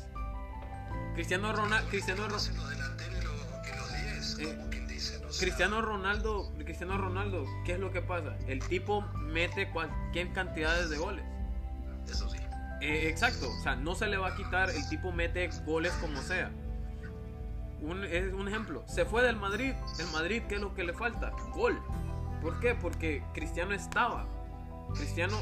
Cristiano 1.16 1.52
Ronaldo, 1.54 1.90
Cristiano 1.90 2.28
Ro- 2.28 2.36
Hacen 2.38 2.56
los 2.56 2.70
delanteros 2.70 3.22
y 3.22 3.24
los, 3.24 3.68
y 3.68 4.40
los 4.40 4.40
10, 4.40 4.40
Eh, 4.40 5.38
Cristiano 5.40 5.82
Ronaldo, 5.82 6.52
Cristiano 6.64 6.98
Ronaldo, 6.98 7.46
¿qué 7.66 7.74
es 7.74 7.80
lo 7.80 7.92
que 7.92 8.02
pasa? 8.02 8.38
El 8.48 8.60
tipo 8.68 9.02
mete 9.18 9.70
cualquier 9.72 10.32
cantidades 10.34 10.90
de 10.90 10.98
goles. 10.98 11.26
Eso 12.10 12.30
sí. 12.30 12.38
Eh, 12.82 13.10
exacto, 13.10 13.50
o 13.50 13.62
sea, 13.64 13.76
no 13.76 13.94
se 13.96 14.08
le 14.08 14.18
va 14.18 14.30
a 14.30 14.36
quitar, 14.36 14.70
el 14.70 14.88
tipo 14.90 15.12
mete 15.12 15.50
goles 15.66 15.92
como 16.02 16.22
sea. 16.22 16.50
Un, 17.82 18.04
es 18.06 18.32
un 18.34 18.48
ejemplo, 18.48 18.84
se 18.88 19.06
fue 19.06 19.24
del 19.24 19.36
Madrid, 19.36 19.74
el 20.00 20.08
Madrid, 20.12 20.44
¿qué 20.48 20.56
es 20.56 20.62
lo 20.62 20.74
que 20.74 20.84
le 20.84 20.94
falta? 20.94 21.32
Gol. 21.54 21.80
¿Por 22.42 22.60
qué? 22.60 22.74
Porque 22.76 23.24
Cristiano 23.34 23.74
estaba. 23.74 24.26
Cristiano, 24.94 25.38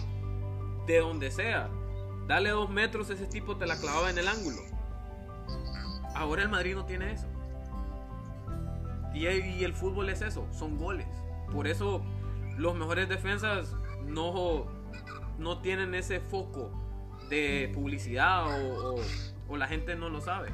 de 0.86 1.00
donde 1.00 1.32
sea, 1.32 1.70
dale 2.28 2.50
dos 2.50 2.70
metros, 2.70 3.10
ese 3.10 3.26
tipo 3.26 3.58
te 3.58 3.66
la 3.66 3.78
clavaba 3.78 4.10
en 4.10 4.18
el 4.18 4.28
ángulo. 4.28 4.58
Ahora 6.16 6.44
el 6.44 6.50
Madrid 6.50 6.76
no 6.76 6.86
tiene 6.86 7.12
eso. 7.14 7.28
Y, 9.14 9.26
el 9.26 9.74
fútbol 9.74 10.10
es 10.10 10.22
eso, 10.22 10.48
son 10.52 10.78
goles. 10.78 11.08
Por 11.52 11.68
eso 11.68 12.04
los 12.58 12.76
mejores 12.76 13.10
defensas 13.10 13.76
no, 14.06 14.68
no 15.38 15.62
tienen 15.62 15.96
ese 15.96 16.20
foco 16.20 16.72
de 17.30 17.72
publicidad 17.74 18.46
o, 18.48 19.58
la 19.58 19.68
gente 19.68 19.96
no 19.96 20.10
lo 20.10 20.22
sabe. 20.22 20.50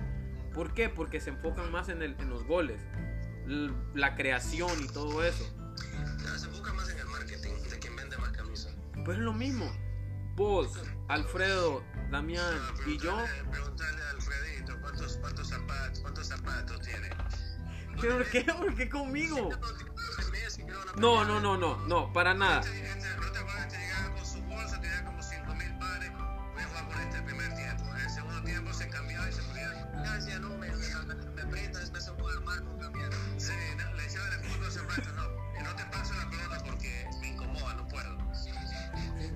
¿Por 0.54 0.74
qué? 0.74 0.88
Porque 0.88 1.20
se 1.20 1.32
enfocan 1.32 1.72
más 1.72 1.90
en, 1.90 2.02
en 2.02 2.30
los 2.30 2.46
goles, 2.46 2.82
la 3.94 4.16
creación 4.16 4.72
y 4.82 4.88
todo 4.88 5.24
eso. 5.24 5.44
Se 6.38 6.48
enfoca 6.48 6.74
más 6.74 6.90
en 6.90 7.00
el 7.00 7.06
marketing 7.08 7.55
Pues 9.06 9.20
es 9.20 9.24
lo 9.24 9.34
mismo. 9.34 9.72
Vos, 10.36 10.82
Alfredo, 11.08 11.84
Damián 12.10 12.60
y 12.88 12.98
yo, 12.98 13.16
preguntarle 13.52 14.02
a 14.02 14.10
Alfredito 14.10 14.82
cuántos, 14.82 15.18
cuántos, 15.18 15.48
zapatos, 15.48 16.00
cuántos 16.00 16.28
zapatos 16.28 16.82
tiene. 16.82 17.10
¿por 17.96 18.30
qué? 18.30 18.42
¿Por 18.44 18.76
qué 18.76 18.90
conmigo? 18.90 19.50
No, 20.98 21.24
no, 21.24 21.40
no, 21.40 21.56
no, 21.56 21.78
no, 21.88 22.12
para 22.12 22.34
nada. 22.34 22.64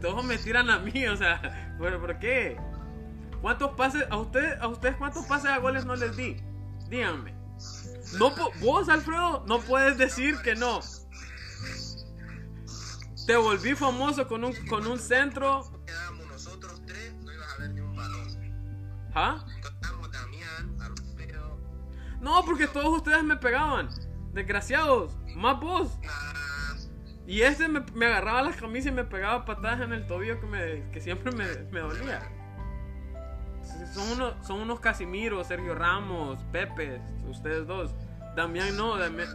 Todos 0.02 0.24
me 0.24 0.38
tiran 0.38 0.70
a 0.70 0.80
mí, 0.80 1.08
o 1.08 1.18
sea, 1.18 1.76
¿pero 1.80 2.00
por 2.00 2.18
qué? 2.20 2.58
¿Cuántos 3.42 3.72
pases, 3.72 4.06
a 4.10 4.18
ustedes, 4.18 4.60
a 4.62 4.68
ustedes 4.68 4.96
cuántos 4.98 5.26
pases 5.26 5.50
a 5.50 5.58
goles 5.60 5.86
no 5.86 5.96
les 5.96 6.16
di? 6.16 6.38
Díganme. 6.90 7.34
No, 8.18 8.34
vos, 8.60 8.90
Alfredo, 8.90 9.44
no 9.48 9.60
puedes 9.60 9.98
decir 9.98 10.38
que 10.42 10.56
no. 10.56 10.80
Te 13.28 13.38
volví 13.38 13.76
famoso 13.76 14.28
con 14.28 14.44
un, 14.44 14.54
con 14.68 14.88
un 14.88 14.98
centro. 14.98 15.72
Quedábamos 15.86 16.48
no. 17.76 17.90
¿Ah? 19.14 19.46
Alfredo. 20.80 21.60
No, 22.22 22.44
porque 22.44 22.68
todos 22.68 22.98
ustedes 22.98 23.24
me 23.24 23.38
pegaban. 23.38 23.90
Desgraciados. 24.34 25.16
Más 25.36 25.60
vos. 25.60 25.92
Y 27.30 27.44
este 27.44 27.68
me, 27.68 28.06
agarraba 28.08 28.42
las 28.42 28.56
camisas 28.56 28.92
y 28.92 28.96
me 28.96 29.04
pegaba 29.04 29.46
patadas 29.46 29.82
en 29.82 29.94
el 29.94 30.08
tobillo 30.08 30.40
que, 30.40 30.48
me, 30.48 30.90
que 30.90 31.00
siempre 31.00 31.32
me, 31.32 31.46
me 31.72 31.80
dolía. 31.80 32.28
Son 33.94 34.14
unos, 34.14 34.34
son 34.48 34.62
unos 34.62 34.80
Casimiro, 34.80 35.44
Sergio 35.44 35.76
Ramos, 35.76 36.40
Pepe, 36.52 37.00
ustedes 37.28 37.68
dos. 37.68 37.94
Damián 38.36 38.76
no, 38.76 38.98
Damián, 38.98 39.30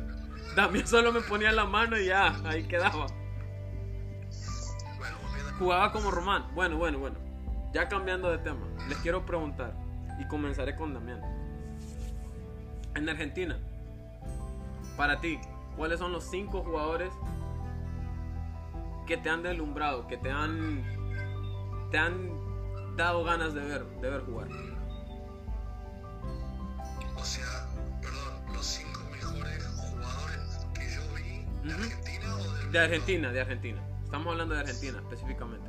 Damián 0.57 0.89
solo 0.89 1.13
me 1.13 1.21
ponía 1.21 1.53
la 1.53 1.67
mano 1.67 1.97
y 1.97 2.07
ya, 2.07 2.35
ahí 2.45 2.65
quedaba. 2.65 3.07
Jugaba 5.61 5.93
como 5.93 6.11
Román. 6.11 6.53
Bueno, 6.53 6.77
bueno, 6.77 6.99
bueno. 6.99 7.17
Ya 7.73 7.89
cambiando 7.89 8.29
de 8.29 8.39
tema, 8.39 8.67
les 8.89 8.99
quiero 8.99 9.25
preguntar. 9.25 9.73
Y 10.19 10.27
comenzaré 10.27 10.75
con 10.75 10.95
Damián. 10.95 11.21
En 12.97 13.09
Argentina, 13.09 13.57
para 14.97 15.21
ti, 15.21 15.39
¿cuáles 15.77 16.01
son 16.01 16.11
los 16.11 16.25
cinco 16.25 16.65
jugadores 16.65 17.13
que 19.07 19.17
te 19.17 19.31
han 19.31 19.43
deslumbrado, 19.43 20.07
que 20.07 20.17
te 20.17 20.31
han, 20.31 20.83
te 21.91 21.99
han 21.99 22.97
dado 22.97 23.25
ganas 23.25 23.55
de 23.55 23.61
ver, 23.61 23.85
de 24.01 24.11
ver 24.11 24.21
jugar? 24.23 24.49
O 27.17 27.25
sea, 27.25 27.67
perdón, 28.01 28.55
los 28.55 28.67
cinco 28.67 29.01
mejores 29.11 29.65
jugadores 29.67 30.67
que 30.75 30.95
yo 30.95 31.03
vi 31.15 31.69
de. 31.69 31.75
Argentina 31.75 32.37
o 32.37 32.53
del 32.53 32.73
De 32.73 32.79
Argentina, 32.79 33.33
de 33.33 33.41
Argentina. 33.41 33.83
Estamos 34.05 34.33
hablando 34.33 34.55
de 34.55 34.61
Argentina 34.61 34.99
específicamente. 34.99 35.69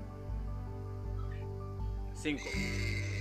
Cinco. 2.13 2.43
Eh, 2.55 3.14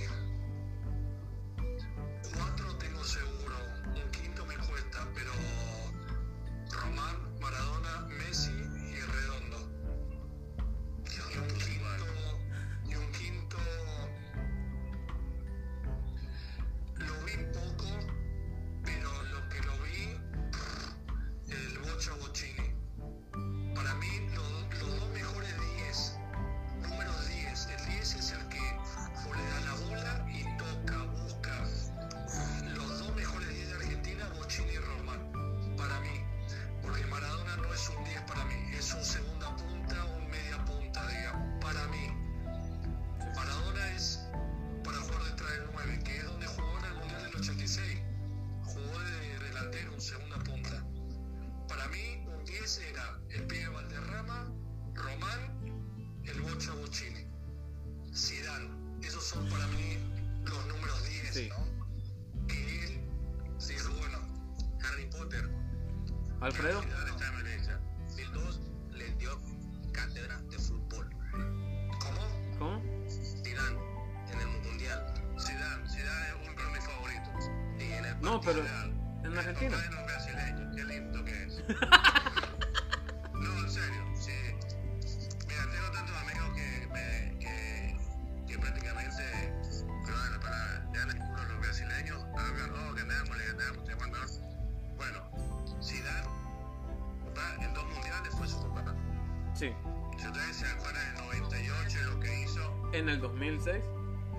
2006. 103.55 103.83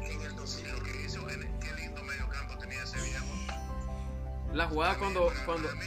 en 0.02 0.20
el 0.22 0.36
2000, 0.36 0.72
lo 0.72 0.82
que 0.82 1.04
hizo, 1.04 1.30
en 1.30 1.58
qué 1.58 1.72
lindo 1.80 2.02
medio 2.02 2.28
campo 2.28 2.58
tenía 2.58 2.82
ese 2.82 3.00
viejo. 3.00 3.26
La 4.52 4.66
jugada 4.66 4.98
cuando, 4.98 5.32
cuando, 5.44 5.68
mí, 5.74 5.86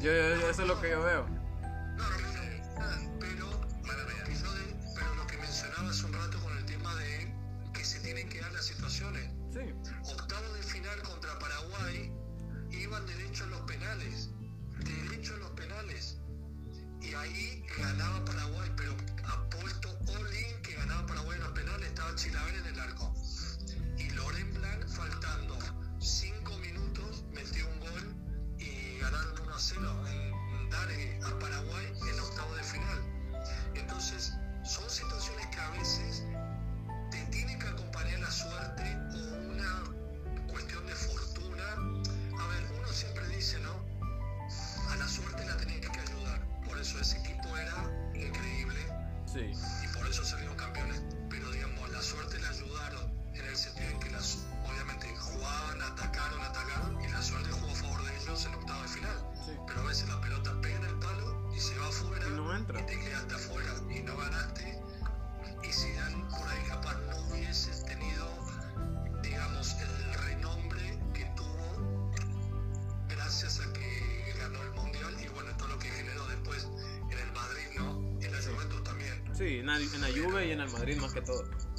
Yo, 0.00 0.12
yo, 0.12 0.48
eso 0.48 0.62
es 0.62 0.68
lo 0.68 0.80
que 0.80 0.90
yo 0.90 1.02
veo. 1.02 1.37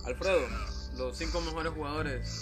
Alfredo, 0.06 0.48
los 0.98 1.18
cinco 1.18 1.42
mejores 1.42 1.72
jugadores 1.74 2.39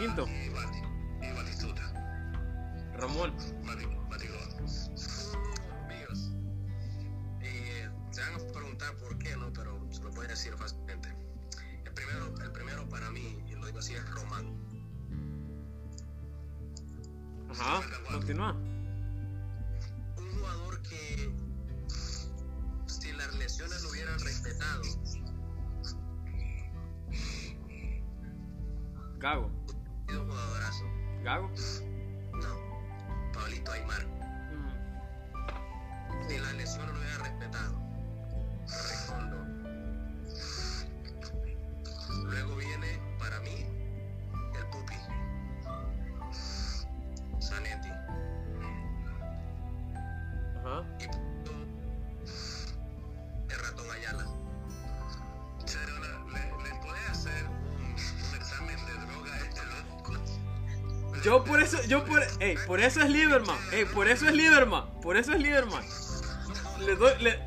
Quinto. 0.00 0.26
Ramón. 2.96 3.59
Yo 61.30 61.44
por 61.44 61.62
eso, 61.62 61.80
yo 61.86 62.04
por. 62.04 62.20
Ey, 62.40 62.56
por 62.66 62.80
eso 62.80 63.00
es 63.02 63.08
Lieberman. 63.08 63.56
Ey, 63.70 63.84
por 63.84 64.08
eso 64.08 64.26
es 64.26 64.34
Lieberman. 64.34 64.90
Por 65.00 65.16
eso 65.16 65.32
es 65.32 65.38
Lieberman. 65.38 65.84
Le 66.80 66.96
doy. 66.96 67.12
Le, 67.20 67.40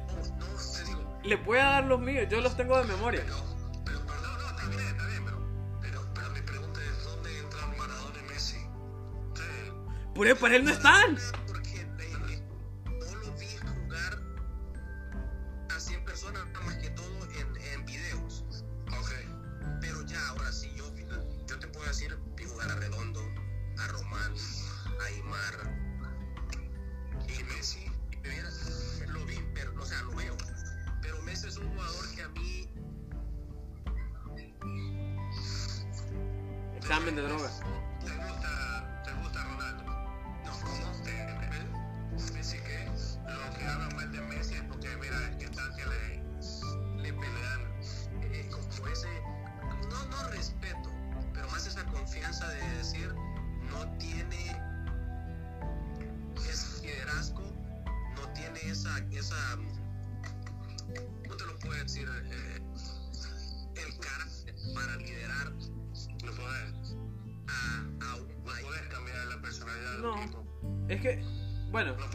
le 1.26 1.36
voy 1.36 1.58
a 1.58 1.66
dar 1.66 1.84
los 1.84 2.00
míos, 2.00 2.26
yo 2.30 2.40
los 2.40 2.56
tengo 2.56 2.78
de 2.78 2.86
memoria. 2.86 3.26
Pero, 3.84 4.00
pero, 4.06 4.22
no, 4.22 4.38
no, 4.38 4.50
está 4.52 4.68
bien, 4.68 5.26
pero. 5.26 5.38
Pero, 5.82 6.30
mi 6.34 6.42
pregunta 6.44 6.80
es: 6.82 7.04
¿dónde 7.04 7.38
entran 7.38 7.78
Maradona 7.78 8.20
y 8.20 8.32
Messi? 8.32 8.58
Pero 10.16 10.36
para 10.38 10.56
él 10.56 10.64
no 10.64 10.72
están. 10.72 11.18
confianza 52.14 52.48
de 52.48 52.78
decir, 52.78 53.14
no 53.72 53.98
tiene 53.98 54.56
ese 56.48 56.86
liderazgo, 56.86 57.42
no 58.16 58.34
tiene 58.34 58.60
esa, 58.70 59.00
esa 59.12 59.58
¿cómo 61.24 61.36
te 61.36 61.46
lo 61.46 61.58
puedo 61.60 61.82
decir? 61.82 62.08
Eh, 62.08 62.62
el 63.76 63.98
carácter 64.00 64.56
para 64.76 64.96
liderar. 64.98 65.54
No 66.24 66.32
puedes. 66.36 66.96
Cambiar 68.90 69.26
la 69.28 69.42
personalidad 69.42 69.98
no. 70.00 70.90
Es 70.90 71.02
que, 71.02 71.24
bueno. 71.72 71.96
No 71.96 72.06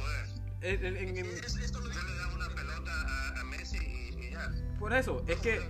le 0.60 0.76
da 0.78 2.34
una 2.34 2.48
pelota 2.54 3.40
a, 3.40 3.44
Messi 3.44 3.78
y, 3.78 4.30
ya. 4.30 4.52
Por 4.78 4.92
eso, 4.92 5.24
es 5.26 5.38
que. 5.40 5.60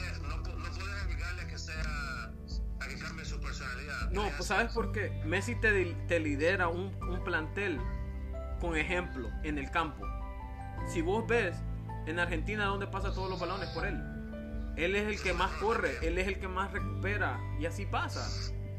no, 4.10 4.22
pues 4.36 4.46
¿sabes 4.46 4.72
por 4.72 4.92
qué? 4.92 5.10
Messi 5.24 5.54
te, 5.54 6.20
lidera 6.20 6.68
un, 6.68 6.92
plantel 7.24 7.78
con 8.60 8.76
ejemplo 8.76 9.28
en 9.42 9.58
el 9.58 9.70
campo. 9.70 10.06
Si 10.86 11.02
vos 11.02 11.26
ves 11.26 11.56
en 12.06 12.18
Argentina 12.18 12.64
donde 12.64 12.86
pasa 12.86 13.12
todos 13.12 13.28
los 13.28 13.38
balones 13.38 13.68
por 13.70 13.86
él. 13.86 14.02
Él 14.76 14.94
es 14.94 15.08
el 15.08 15.22
que 15.22 15.34
más 15.34 15.50
corre, 15.52 15.90
él 16.02 16.18
es 16.18 16.28
el 16.28 16.38
que 16.38 16.48
más 16.48 16.72
recupera 16.72 17.38
y 17.58 17.66
así 17.66 17.84
pasa. 17.84 18.26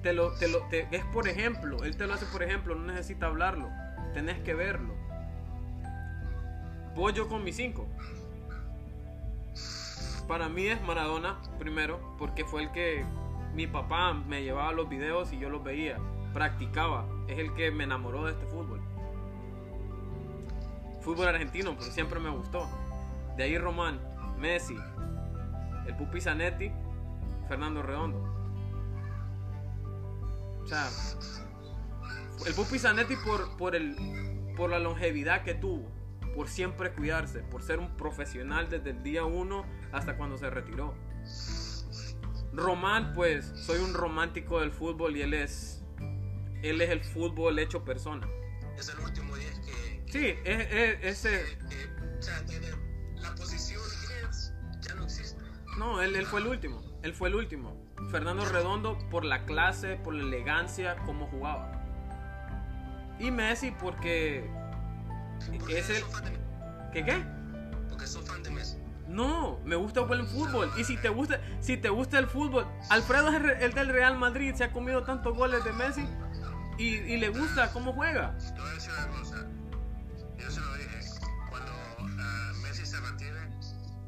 Te 0.02 0.14
lo, 0.14 0.32
te 0.38 0.48
lo, 0.48 0.60
te, 0.70 0.88
es 0.92 1.04
por 1.06 1.28
ejemplo, 1.28 1.84
él 1.84 1.98
te 1.98 2.08
lo 2.08 2.14
hace 2.14 2.26
por 2.28 2.42
ejemplo, 2.42 2.74
no 2.74 2.86
necesita 2.86 3.28
hablarlo, 3.28 3.70
tenés 4.14 4.40
que 4.40 4.54
verlo. 4.54 4.96
Voy 6.96 7.14
yo 7.14 7.28
con 7.28 7.44
mis 7.44 7.58
cinco. 7.58 7.86
Para 10.28 10.48
mí 10.48 10.68
es 10.68 10.82
Maradona 10.84 11.42
primero, 11.60 12.16
porque 12.18 12.46
fue 12.46 12.64
el 12.64 12.72
que 12.72 13.04
mi 13.54 13.68
papá 13.68 14.14
me 14.14 14.43
llevaba 14.43 14.72
los 14.72 14.89
videos 14.89 15.34
y 15.34 15.39
yo 15.39 15.50
los 15.50 15.64
veía, 15.64 15.97
practicaba. 16.34 17.06
Es 17.28 17.39
el 17.39 17.54
que 17.54 17.72
me 17.72 17.84
enamoró 17.84 18.26
de 18.26 18.32
este 18.32 18.45
fútbol. 18.45 18.82
Fútbol 21.02 21.28
argentino, 21.28 21.76
porque 21.76 21.91
siempre 21.91 22.20
me 22.20 22.30
gustó. 22.30 22.70
De 23.38 23.43
ahí 23.43 23.58
Román, 23.58 24.00
Messi, 24.38 24.76
el 25.88 25.95
Pupi 25.95 26.22
Zanetti, 26.22 26.72
Fernando 27.47 27.82
Redondo. 27.82 28.24
O 30.64 30.68
sea, 30.68 30.88
el 32.45 32.54
Pupi 32.54 32.78
Zanetti 32.78 33.16
por, 33.16 33.58
por, 33.58 33.76
el, 33.76 33.95
por 34.56 34.70
la 34.70 34.80
longevidad 34.80 35.43
que 35.43 35.56
tuvo, 35.56 35.89
por 36.36 36.47
siempre 36.47 36.91
cuidarse, 36.91 37.39
por 37.39 37.64
ser 37.64 37.80
un 37.80 37.95
profesional 37.97 38.70
desde 38.70 38.91
el 38.91 39.02
día 39.04 39.26
uno 39.26 39.66
hasta 39.91 40.16
cuando 40.16 40.38
se 40.38 40.50
retiró. 40.50 40.93
Román, 42.54 43.14
pues, 43.14 43.52
soy 43.56 43.80
un 43.80 43.93
romántico 43.93 44.60
del 44.60 44.72
fútbol 44.72 45.16
y 45.16 45.22
él 45.22 45.34
es, 45.34 45.84
él 46.64 46.82
es 46.82 46.89
el 46.89 47.04
fútbol 47.04 47.60
hecho 47.60 47.84
persona. 47.86 48.28
Es 48.78 48.89
el 48.89 49.00
último 49.00 49.36
10 49.36 49.60
que, 49.60 50.04
Sí, 50.12 50.26
es, 50.43 50.68
es- 50.72 51.26
ese, 51.26 51.58
que- 51.70 51.76
que- 51.76 52.18
o 52.18 52.22
sea, 52.22 52.41
la 53.22 53.36
posición 53.36 53.82
10 54.08 54.54
ya 54.82 54.95
no 54.95 55.04
existe. 55.04 55.41
no, 55.78 56.02
él, 56.02 56.16
él 56.16 56.26
fue 56.26 56.39
el 56.41 56.47
último, 56.47 56.82
él 57.04 57.14
fue 57.14 57.30
el 57.30 57.36
último. 57.36 57.78
Fernando 58.12 58.45
Redondo 58.45 58.97
por 59.12 59.24
la 59.26 59.45
clase, 59.45 59.97
por 59.97 60.14
la 60.16 60.24
elegancia, 60.24 60.95
cómo 61.06 61.28
jugaba. 61.28 61.76
Y 63.20 63.30
Messi 63.30 63.72
porque 63.72 64.50
Porque 65.60 65.80
es 65.80 65.89
el, 65.89 66.04
¿qué 66.93 67.04
qué? 67.06 67.24
porque 67.89 68.08
sos 68.08 68.26
fan 68.26 68.41
de 68.41 68.50
Messi. 68.50 68.78
No, 69.10 69.60
me 69.66 69.76
gusta 69.76 70.01
el 70.01 70.05
buen 70.05 70.28
fútbol. 70.28 70.72
Y 70.78 70.84
si 70.84 70.95
te 70.95 71.10
gusta, 71.10 71.41
si 71.62 71.78
te 71.78 71.89
gusta 71.89 72.20
el 72.20 72.28
fútbol, 72.28 72.68
Alfredo 72.91 73.30
es 73.30 73.36
el, 73.36 73.49
el 73.49 73.74
del 73.74 73.89
Real 73.89 74.16
Madrid, 74.16 74.53
se 74.53 74.64
ha 74.66 74.72
comido 74.72 75.03
tantos 75.03 75.36
goles 75.36 75.64
de 75.64 75.74
Messi 75.74 76.07
y, 76.78 76.95
y 76.95 77.18
le 77.18 77.30
gusta 77.30 77.74
cómo 77.74 77.91
juega. 77.93 78.38
Te 78.38 78.62
voy 78.62 78.70
a 78.70 78.74
decir 78.74 78.91
una 78.93 79.07
cosa. 79.07 79.47
Yo 80.38 80.51
se 80.51 80.60
lo 80.62 80.74
dije. 80.76 80.99
Cuando 81.49 81.72
ah, 82.20 82.51
Messi 82.62 82.86
se 82.86 82.99
retire 82.99 83.49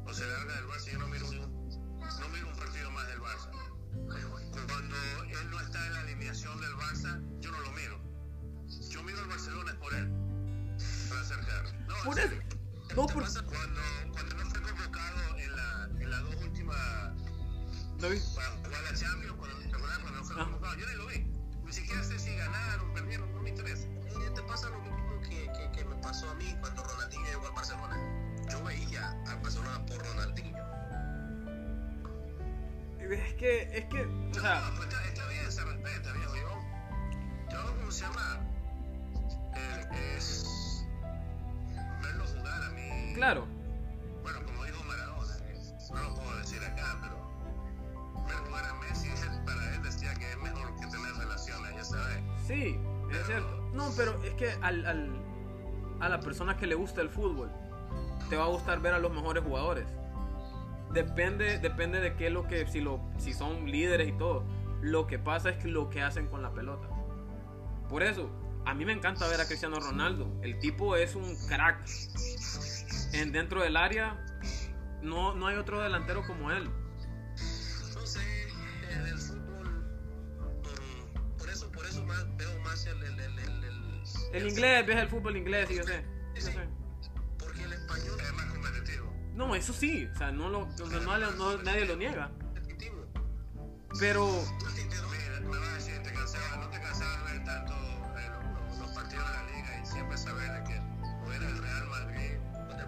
o 0.06 0.14
se 0.14 0.24
larga 0.24 0.54
del 0.54 0.66
Barça, 0.66 0.92
yo 0.92 0.98
no 1.00 1.08
miro 1.08 1.28
un, 1.28 1.38
no 1.40 2.28
miro 2.28 2.48
un 2.48 2.56
partido 2.56 2.90
más 2.92 3.08
del 3.08 3.20
Barça. 3.20 3.50
Cuando 4.52 4.96
él 5.24 5.50
no 5.50 5.60
está 5.60 5.84
en 5.84 5.92
la 5.94 6.00
alineación 6.00 6.60
del 6.60 6.74
Barça, 6.76 7.20
yo 7.40 7.50
no 7.50 7.58
lo 7.58 7.72
miro. 7.72 8.00
Yo 8.88 9.02
miro 9.02 9.18
al 9.18 9.26
Barcelona 9.26 9.72
es 9.72 9.76
por 9.78 9.94
él. 9.94 10.08
Para 11.08 11.20
acercar. 11.22 11.64
No, 11.88 11.94
Por. 12.04 12.51
No, 12.94 13.06
por, 13.06 13.22
Cuando, 13.24 13.80
cuando 14.12 14.36
no 14.36 14.50
fue 14.50 14.60
convocado 14.62 15.38
en, 15.38 15.56
la, 15.56 15.88
en 16.00 16.10
las 16.10 16.22
dos 16.22 16.34
últimas 16.42 17.12
¿no 17.98 18.08
vi? 18.10 18.18
para 18.34 18.48
jugar 18.50 18.82
la 18.82 18.94
Champions, 18.94 19.32
cuando, 19.38 19.56
cuando 19.70 20.10
no 20.10 20.24
fue 20.24 20.36
Ah. 20.38 20.44
convocado, 20.44 20.74
yo 20.76 20.86
ni 20.88 20.94
lo 20.96 21.06
vi. 21.06 21.18
Ni 21.64 21.72
siquiera 21.72 22.02
sé 22.04 22.18
si 22.18 22.34
ganaron, 22.36 22.92
perdieron, 22.92 23.32
no 23.34 23.40
me 23.42 23.48
interesa. 23.50 23.86
Eh, 23.86 24.30
te 24.34 24.42
pasa 24.42 24.68
lo 24.68 24.80
mismo 24.80 25.20
que, 25.22 25.50
que, 25.52 25.70
que 25.78 25.84
me 25.86 25.94
pasó 25.96 26.28
a 26.30 26.34
mí 26.34 26.54
cuando 26.60 26.84
Ronaldinho 26.84 27.24
llegó 27.24 27.46
al 27.46 27.52
Barcelona. 27.54 27.96
Yo 28.50 28.62
veía 28.64 29.10
al 29.26 29.40
Barcelona 29.40 29.86
por 29.86 29.98
Ronaldinho. 30.04 30.62
Es 33.00 33.34
que, 33.34 33.62
es 33.78 33.84
que, 33.86 34.02
o 34.06 34.34
sea, 34.34 34.60
No, 34.70 34.76
pues 34.76 34.88
está, 34.88 35.04
está 35.06 35.26
bien, 35.28 35.52
se 35.52 35.64
respeta, 35.64 36.12
viejo. 36.12 36.34
Yo, 36.36 37.52
yo 37.52 37.76
¿cómo 37.76 37.90
se 37.90 38.02
llama? 38.04 38.40
Eh, 39.54 40.16
es 40.16 40.71
verlo 42.02 42.24
jugar 42.26 42.62
a 42.62 42.70
mí. 42.70 43.12
claro. 43.14 43.46
Bueno, 44.22 44.38
como 44.46 44.64
dijo 44.64 44.82
Maradona, 44.84 45.34
eh, 45.48 45.54
no 45.92 46.02
lo 46.02 46.14
puedo 46.14 46.36
decir 46.38 46.62
acá, 46.64 46.98
pero 47.00 48.24
ver 48.26 48.36
jugar 48.46 48.64
a 48.66 48.74
Messi, 48.74 49.08
para 49.44 49.74
él 49.74 49.82
decía 49.82 50.14
que 50.14 50.30
es 50.30 50.36
mejor 50.38 50.74
que 50.80 50.86
tener 50.86 51.12
relaciones, 51.16 51.74
ya 51.76 51.84
sabes. 51.84 52.18
Sí, 52.46 52.78
es 53.10 53.26
cierto. 53.26 53.70
No, 53.72 53.90
pero 53.96 54.22
es 54.22 54.34
que 54.34 54.50
al, 54.62 54.84
al- 54.86 55.22
a 56.00 56.08
la 56.08 56.20
persona 56.20 56.56
que 56.56 56.66
le 56.66 56.74
gusta 56.74 57.00
el 57.00 57.08
fútbol, 57.10 57.50
te 58.28 58.36
va 58.36 58.44
a 58.44 58.48
gustar 58.48 58.80
ver 58.80 58.94
a 58.94 58.98
los 58.98 59.12
mejores 59.12 59.42
jugadores. 59.44 59.86
Depende, 60.92 61.58
depende 61.58 62.00
de 62.00 62.14
qué 62.16 62.26
es 62.26 62.32
lo 62.32 62.46
que, 62.46 62.66
si, 62.66 62.80
lo, 62.80 63.00
si 63.18 63.32
son 63.32 63.70
líderes 63.70 64.08
y 64.08 64.12
todo. 64.12 64.44
Lo 64.82 65.06
que 65.06 65.18
pasa 65.18 65.50
es 65.50 65.56
que 65.58 65.68
lo 65.68 65.88
que 65.88 66.02
hacen 66.02 66.26
con 66.26 66.42
la 66.42 66.50
pelota. 66.52 66.86
Por 67.88 68.02
eso, 68.02 68.28
a 68.64 68.74
mí 68.74 68.84
me 68.84 68.92
encanta 68.92 69.26
ver 69.28 69.40
a 69.40 69.46
Cristiano 69.46 69.78
Ronaldo. 69.80 70.38
El 70.42 70.58
tipo 70.58 70.96
es 70.96 71.14
un 71.14 71.36
crack. 71.48 71.84
En, 73.12 73.30
dentro 73.32 73.62
del 73.62 73.76
área, 73.76 74.24
no, 75.02 75.34
no 75.34 75.46
hay 75.46 75.56
otro 75.56 75.80
delantero 75.82 76.26
como 76.26 76.50
él. 76.50 76.64
No 77.94 78.06
sé, 78.06 78.20
eh, 78.42 78.96
del 79.04 79.18
fútbol. 79.18 79.68
mm, 80.62 81.36
por 81.38 81.50
eso, 81.50 81.70
por 81.72 81.84
eso 81.86 82.02
más, 82.04 82.24
veo 82.36 82.58
más 82.60 82.86
el. 82.86 83.02
El, 83.02 83.20
el, 83.20 83.38
el, 83.38 83.64
el- 83.64 84.02
El 84.32 84.48
inglés, 84.48 84.86
ves 84.86 84.96
el 84.96 85.08
fútbol 85.08 85.36
inglés, 85.36 85.68
sí, 85.68 85.76
yo 85.76 85.82
sé. 85.84 86.04
yo 86.34 86.40
sé. 86.40 86.68
Porque 87.38 87.62
el 87.64 87.72
español 87.74 88.18
Es 88.20 88.32
más 88.32 88.46
competitivo. 88.46 89.12
No, 89.34 89.54
eso 89.54 89.72
sí, 89.74 90.06
o 90.06 90.16
sea, 90.16 90.30
no 90.32 90.48
lo, 90.48 90.66
no- 90.78 91.30
no- 91.32 91.62
nadie 91.62 91.84
lo 91.84 91.96
niega. 91.96 92.30
Pero, 94.00 94.26
me 95.42 95.58
vas 95.58 95.68
a 95.68 95.74
decir, 95.74 96.02
te 96.02 96.12
cansabas, 96.14 96.58
no 96.60 96.68
te 96.70 96.80
cansabas 96.80 97.26
de 97.26 97.32
ver 97.38 97.44
tanto 97.44 97.74
siempre 100.16 100.18
saber 100.18 100.64
que 100.64 100.80
o 101.26 101.32
era 101.32 101.48
el 101.48 101.58
Real 101.58 101.86
Madrid, 101.88 102.32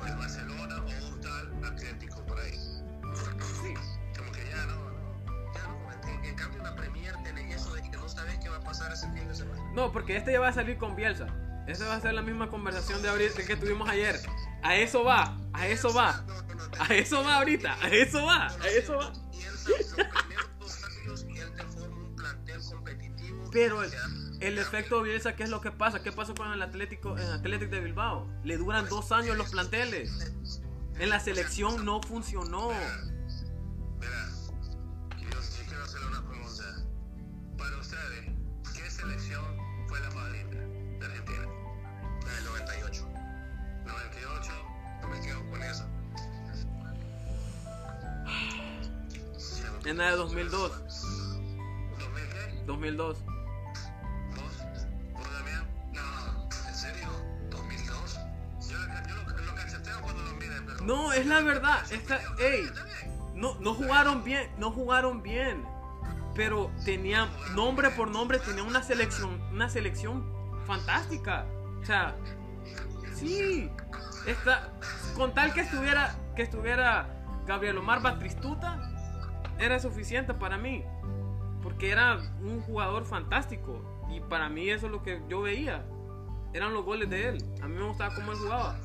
el 0.07 0.16
Barcelona 0.16 0.77
o 0.77 1.09
un 1.09 1.20
tal 1.20 1.64
Atlético 1.64 2.25
por 2.27 2.39
ahí. 2.41 2.53
sí, 2.53 3.75
Como 4.16 4.33
que 4.33 4.49
ya 4.49 4.66
no, 4.66 4.91
no. 4.91 5.55
Ya 5.55 5.62
no, 5.68 6.09
en, 6.11 6.25
en 6.25 6.35
cambio 6.35 6.62
la 6.62 6.75
Premier 6.75 7.14
tenés 7.22 7.57
eso 7.57 7.75
de 7.75 7.83
que 7.83 7.97
no 7.97 8.09
sabes 8.09 8.39
qué 8.39 8.49
va 8.49 8.57
a 8.57 8.61
pasar 8.61 8.93
ese 8.93 9.11
fin 9.12 9.27
de 9.29 9.35
semana. 9.35 9.62
no, 9.72 9.93
porque 9.93 10.16
este 10.16 10.33
ya 10.33 10.41
va 10.41 10.49
a 10.49 10.53
salir 10.53 10.77
con 10.79 10.97
Bielsa. 10.97 11.27
Esa 11.66 11.87
va 11.87 11.95
a 11.97 12.01
ser 12.01 12.12
la 12.12 12.20
misma 12.20 12.51
conversación 12.51 13.01
de 13.01 13.09
ahorita 13.09 13.43
que 13.47 13.57
tuvimos 13.57 13.89
ayer. 13.89 14.20
A 14.62 14.77
eso 14.77 15.03
va, 15.03 15.35
a 15.55 15.66
eso 15.66 15.95
va, 15.95 16.22
a 16.79 16.95
eso 16.95 17.25
va 17.25 17.37
ahorita, 17.37 17.75
a 17.83 17.89
eso 17.89 18.25
va, 18.25 18.49
a 18.49 18.68
eso 18.68 18.97
va. 18.97 19.12
Pero 23.51 23.83
el, 23.83 23.91
O 23.91 24.24
el 24.45 24.59
efecto 24.59 25.03
Bielsa, 25.03 25.36
¿qué 25.36 25.45
es 25.45 25.51
lo 25.51 25.61
que 25.61 25.70
pasa? 25.70 26.03
¿Qué 26.03 26.12
pasó 26.12 26.34
con 26.34 26.53
el 26.53 26.62
Atlético, 26.62 27.16
el 27.16 27.32
Atlético 27.32 27.74
de 27.74 27.80
Bilbao? 27.80 28.28
Le 28.45 28.57
duran 28.57 28.88
dos 28.88 29.12
años 29.12 29.36
los 29.36 29.51
planteles. 29.51 30.32
En 30.99 31.09
la 31.09 31.18
selección 31.18 31.84
no 31.84 32.01
funcionó. 32.03 32.68
Mira, 33.99 34.28
yo, 35.18 35.30
yo 35.30 35.66
quiero 35.66 35.84
hacerle 35.84 36.07
una 36.09 36.28
pregunta. 36.28 36.84
Para 37.59 37.76
ustedes, 37.78 38.26
¿qué 38.74 38.90
selección 38.90 39.45
fue 39.88 40.01
la 40.01 40.11
más 40.11 40.30
linda 40.32 40.61
de 40.99 41.07
Argentina? 41.07 41.47
la 42.24 42.34
del 42.34 42.45
98. 42.45 43.09
98, 43.84 44.53
No 45.03 45.09
me 45.09 45.20
quedo 45.20 45.51
con 45.51 45.62
eso. 45.62 45.86
En 49.84 49.99
la 49.99 50.11
de 50.11 50.16
2002. 50.16 50.72
¿2000 51.99 52.28
qué? 52.32 52.62
2002. 52.66 53.24
No, 60.85 61.12
es 61.12 61.26
la 61.26 61.41
verdad. 61.41 61.80
Esta, 61.91 62.20
ey, 62.39 62.66
no, 63.35 63.55
no 63.61 63.74
jugaron 63.74 64.22
bien, 64.22 64.51
no 64.59 64.70
jugaron 64.70 65.22
bien. 65.22 65.64
Pero 66.35 66.70
tenían, 66.85 67.28
nombre 67.55 67.91
por 67.91 68.11
nombre, 68.11 68.39
tenía 68.39 68.64
una 68.64 68.82
selección, 68.82 69.41
una 69.53 69.68
selección 69.68 70.24
fantástica. 70.66 71.47
O 71.80 71.85
sea, 71.85 72.16
sí. 73.14 73.70
Esta, 74.26 74.72
con 75.16 75.35
tal 75.35 75.53
que 75.53 75.61
estuviera, 75.61 76.14
que 76.35 76.43
estuviera 76.43 77.09
Gabriel 77.47 77.78
Omar 77.78 78.03
Batristuta, 78.03 78.91
era 79.59 79.78
suficiente 79.78 80.35
para 80.35 80.59
mí. 80.59 80.85
Porque 81.62 81.91
era 81.91 82.18
un 82.43 82.61
jugador 82.62 83.07
fantástico. 83.07 83.82
Y 84.11 84.20
para 84.20 84.49
mí 84.49 84.68
eso 84.68 84.87
es 84.87 84.93
lo 84.93 85.03
que 85.03 85.22
yo 85.28 85.43
veía. 85.43 85.85
Eran 86.53 86.74
los 86.74 86.85
goles 86.85 87.09
de 87.09 87.28
él. 87.28 87.45
A 87.62 87.68
mí 87.68 87.76
me 87.76 87.87
gustaba 87.89 88.14
cómo 88.14 88.32
él 88.32 88.39
jugaba. 88.39 88.76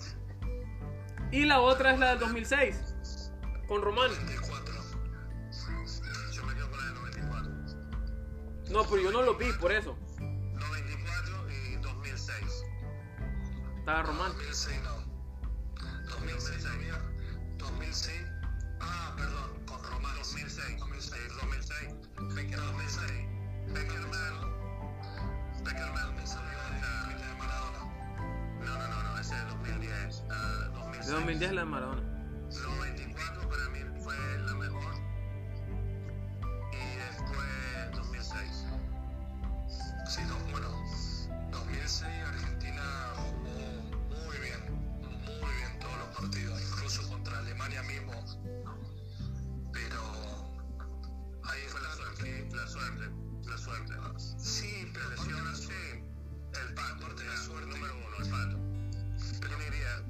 Y 1.31 1.45
la 1.45 1.61
otra 1.61 1.93
es 1.93 1.99
la 1.99 2.09
del 2.09 2.19
2006. 2.19 3.31
Con 3.67 3.81
Román. 3.83 4.09
94. 4.25 4.73
Yo 6.33 6.43
me 6.43 6.53
quedo 6.55 6.69
con 6.69 6.79
la 6.79 6.85
de 6.85 6.93
94. 6.93 7.51
No, 8.69 8.83
pero 8.83 8.97
yo 8.97 9.11
no 9.11 9.21
lo 9.21 9.35
vi 9.35 9.51
por 9.53 9.71
eso. 9.71 9.95
94 10.19 11.49
y 11.51 11.75
2006. 11.75 12.65
Estaba 13.77 14.03
Román. 14.03 14.31
2006 14.33 14.81
no. 14.83 15.09
2006 16.09 16.65
había. 16.65 16.99
2006. 17.57 18.25
Ah, 18.81 19.13
perdón, 19.15 19.65
con 19.67 19.83
Román. 19.83 20.15
2006. 20.17 20.79
2006. 20.79 21.21
2006. 21.41 22.35
Becker 22.35 22.59
2006. 22.59 23.11
Beckerman. 23.73 24.49
Beckerman 25.63 26.15
me 26.15 26.25
salió 26.25 26.49
de 26.49 26.79
La 26.81 27.27
de 27.27 27.35
Maradona. 27.37 27.88
No, 28.69 28.77
no, 28.77 28.87
no, 28.87 29.03
no, 29.03 29.19
ese 29.19 29.33
es 29.33 29.41
el 29.41 29.47
2010. 29.49 30.23
Uh, 30.29 30.73
2006. 30.73 31.07
De 31.07 31.13
2010 31.13 31.53
la 31.53 31.61
de 31.61 31.65
Maradona. 31.65 32.01
24 32.81 33.49
para 33.49 33.69
mí 33.69 33.79
fue 34.03 34.15
la 34.45 34.53
mejor. 34.53 34.93
Y 36.71 36.97
después 36.97 37.91
2006. 37.93 38.65
Sí, 40.07 40.21
no, 40.27 40.37
bueno, 40.51 40.69
2006 41.51 42.03
Argentina 42.03 42.83
jugó 43.15 44.25
muy 44.25 44.37
bien, 44.37 44.61
muy 45.25 45.53
bien 45.55 45.79
todos 45.79 45.97
los 45.97 46.07
partidos, 46.19 46.61
incluso 46.61 47.09
contra 47.09 47.39
Alemania 47.39 47.81
mismo. 47.83 48.13
Pero 49.73 49.99
ahí 51.43 51.61
fue 51.69 51.81
la 51.81 51.93
suerte, 51.95 52.49
la 52.53 52.67
suerte, 52.67 53.03
la 53.47 53.57
suerte. 53.57 53.93
Sí, 54.37 54.91
pero 54.93 55.09
lesiones, 55.09 55.57
sí. 55.57 56.08
El 56.53 56.73
pato, 56.73 56.93
Aparte 57.05 57.23
de 57.23 57.29
la 57.29 57.37
suerte. 57.37 57.65
número 57.69 57.93
uno, 57.95 58.17
el 58.23 58.29
pato. 58.29 58.57
Yo 59.49 59.57
diría, 59.59 60.03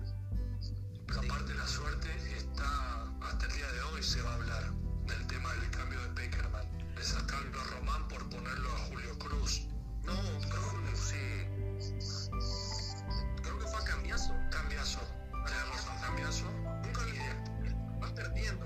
pero 1.08 1.20
aparte 1.22 1.52
de 1.52 1.56
la 1.56 1.68
suerte 1.68 2.08
está, 2.38 3.04
hasta 3.22 3.46
el 3.46 3.52
día 3.54 3.72
de 3.72 3.82
hoy 3.82 4.04
se 4.04 4.22
va 4.22 4.32
a 4.32 4.36
hablar 4.36 4.72
del 5.08 5.28
tema 5.28 5.54
del 5.56 5.70
cambio 5.72 6.02
de 6.02 6.10
Peckerman, 6.10 6.96
de 6.96 7.04
sacarlo 7.04 7.60
a 7.60 7.64
Román 7.66 8.08
por 8.08 8.30
ponerlo 8.30 8.70
a 8.74 8.78
Julio 8.88 9.18
Cruz. 9.20 9.68
No, 10.04 10.14
creo, 10.50 10.96
sí, 10.96 11.46
creo 13.44 13.60
que 13.60 13.68
fue 13.68 13.82
a 13.82 13.84
cambiazo. 13.86 14.34
Cambiazo, 14.52 15.00
razón, 15.46 16.02
cambiazo. 16.02 16.46
Nunca 16.84 17.06
le 17.06 18.00
vas 18.00 18.12
perdiendo. 18.12 18.66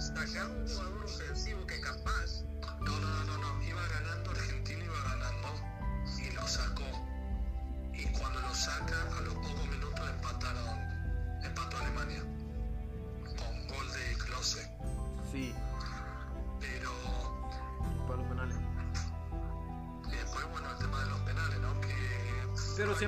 Sacar 0.00 0.46
un 0.50 0.66
jugador 0.68 1.04
ofensivo 1.04 1.66
que 1.66 1.80
capaz 1.80 2.42
No, 2.80 2.98
no, 3.00 3.24
no, 3.24 3.38
no, 3.38 3.62
iba 3.64 3.86
ganando, 3.88 4.21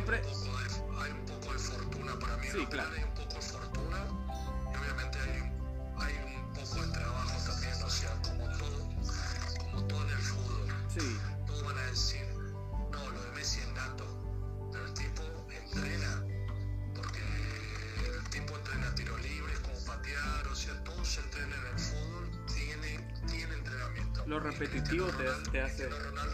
Pero 0.01 0.17
hay 0.17 0.23
siempre- 0.25 0.35
Un 0.35 0.45
poco 0.45 0.59
de, 0.59 1.05
hay 1.05 1.11
un 1.13 1.27
poco 1.27 1.53
de 1.53 1.59
fortuna 1.59 2.19
para 2.19 2.37
mí. 2.39 2.47
Sí, 2.51 2.59
los 2.59 2.69
claro. 2.69 2.91
Hay 2.97 3.03
un 3.05 3.15
poco 3.15 3.35
de 3.35 3.41
fortuna 3.43 3.99
y 4.73 4.77
obviamente 4.77 5.19
hay, 5.21 5.53
hay 5.99 6.35
un 6.37 6.53
poco 6.53 6.83
de 6.87 6.93
trabajo 6.93 7.51
también, 7.51 7.83
o 7.83 7.91
sea, 7.91 8.11
como 8.23 8.59
todo, 8.59 8.89
como 9.61 9.85
todo 9.87 10.03
en 10.05 10.11
el 10.11 10.19
fútbol. 10.19 10.69
Sí, 10.89 11.19
Todos 11.47 11.65
van 11.65 11.79
a 11.79 11.83
decir, 11.87 12.27
no, 12.91 13.11
lo 13.11 13.23
de 13.23 13.31
Messi 13.33 13.61
es 13.61 13.69
nato, 13.75 14.07
pero 14.73 14.85
el 14.87 14.95
tipo 14.95 15.23
entrena, 15.51 16.25
porque 16.95 17.21
el 18.17 18.25
tipo 18.31 18.57
entrena 18.57 18.95
tiro 18.97 19.17
libres, 19.19 19.59
como 19.61 19.79
patear, 19.85 20.49
o 20.49 20.55
sea, 20.57 20.83
todo 20.85 21.05
se 21.05 21.21
entrena 21.21 21.55
en 21.57 21.67
el 21.67 21.79
fútbol, 21.79 22.47
tiene, 22.53 22.99
tiene 23.29 23.55
entrenamiento. 23.55 24.25
Lo 24.27 24.41
repetitivo 24.41 25.07
Cristiano 25.07 25.19
te- 25.19 25.25
Ronaldo- 25.25 25.51
te 25.53 25.61
hace- 25.63 25.89
Ronaldo 25.89 26.34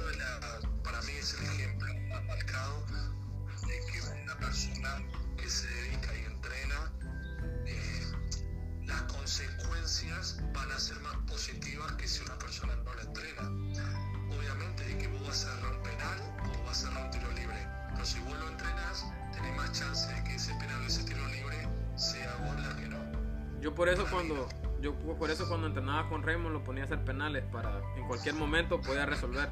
para 27.39 27.81
en 27.97 28.07
cualquier 28.07 28.35
momento 28.35 28.81
podía 28.81 29.07
resolver. 29.07 29.49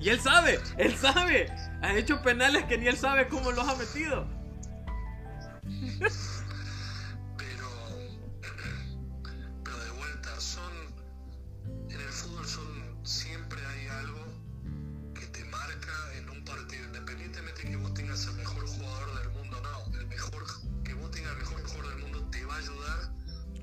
Y 0.00 0.08
él 0.08 0.20
sabe, 0.20 0.60
él 0.76 0.94
sabe. 0.96 1.46
Ha 1.80 1.94
hecho 1.94 2.20
penales 2.22 2.64
que 2.64 2.76
ni 2.76 2.88
él 2.88 2.96
sabe 2.96 3.28
cómo 3.28 3.52
los 3.52 3.66
ha 3.68 3.76
metido. 3.76 4.26
pero 7.38 7.68
pero 9.62 9.78
de 9.78 9.90
vuelta 9.92 10.40
son 10.40 10.72
en 11.88 12.00
el 12.00 12.08
fútbol 12.08 12.46
son 12.46 13.06
siempre 13.06 13.58
hay 13.66 13.86
algo 13.86 14.20
que 15.14 15.26
te 15.28 15.44
marca 15.46 15.92
en 16.18 16.28
un 16.28 16.44
partido 16.44 16.84
independientemente 16.84 17.62
que 17.62 17.76
vos 17.76 17.94
tengas 17.94 18.26
el 18.26 18.34
mejor 18.34 18.66
jugador 18.66 19.18
del 19.20 19.30
mundo 19.30 19.60
no 19.62 19.98
el 19.98 20.06
mejor 20.08 20.44
que 20.84 20.92
vos 20.94 21.10
tengas 21.12 21.32
el 21.32 21.38
mejor 21.38 21.62
jugador 21.62 21.88
del 21.94 21.98
mundo 22.02 22.28
te 22.30 22.44
va 22.44 22.54
a 22.56 22.58
ayudar 22.58 23.10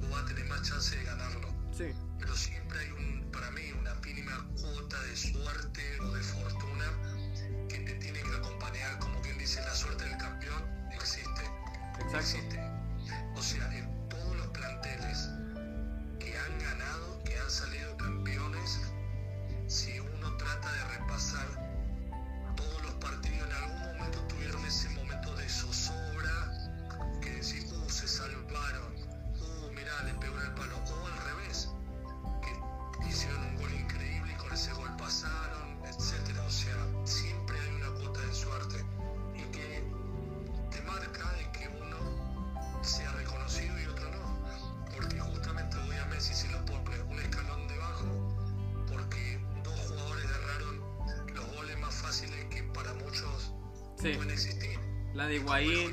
o 0.01 0.09
va 0.09 0.21
a 0.21 0.25
tener 0.25 0.45
más 0.45 0.67
chance 0.67 0.95
de 0.95 1.03
ganarlo 1.03 1.50
Sí, 1.71 1.93
pero 2.19 2.35
siempre 2.35 2.79
hay 2.79 2.91
un 2.91 3.31
para 3.31 3.49
mí 3.51 3.61
una 3.79 3.95
mínima 3.95 4.45
cuota 4.59 5.01
de 5.03 5.15
suerte 5.15 5.99
o 6.01 6.11
de 6.13 6.21
fortuna 6.21 6.85
que 7.69 7.79
te 7.79 7.93
tiene 7.95 8.21
que 8.21 8.35
acompañar 8.35 8.99
como 8.99 9.21
quien 9.21 9.37
dice 9.37 9.61
la 9.61 9.73
suerte 9.73 10.03
del 10.03 10.17
campeón 10.17 10.63
existe 10.93 11.41
exacto. 12.05 12.17
existe. 12.17 12.59
O 13.35 13.41
sea, 13.41 13.77
en 13.77 14.09
todos 14.09 14.35
los 14.35 14.47
planteles 14.47 15.29
que 16.19 16.37
han 16.37 16.59
ganado, 16.59 17.23
que 17.23 17.37
han 17.37 17.49
salido 17.49 17.97
campeones, 17.97 18.79
si 19.67 19.99
uno 19.99 20.37
trata 20.37 20.71
de 20.71 20.83
repasar 20.97 21.47
todos 22.55 22.83
los 22.83 22.93
partidos, 22.95 23.47
en 23.47 23.53
algún 23.53 23.97
momento 23.97 24.19
tuvieron 24.27 24.63
ese 24.65 24.89
momento 24.89 25.35
de 25.35 25.49
zozobra, 25.49 26.51
que 27.21 27.31
decís, 27.31 27.71
uh, 27.71 27.89
se 27.89 28.07
salvaron, 28.07 28.93
uh, 28.95 29.71
mirá, 29.73 30.03
le 30.03 30.13
pegó 30.15 30.39
el 30.39 30.53
palo, 30.53 30.77
o 30.77 31.20
la 55.21 55.27
de 55.27 55.35
Higuaín. 55.35 55.91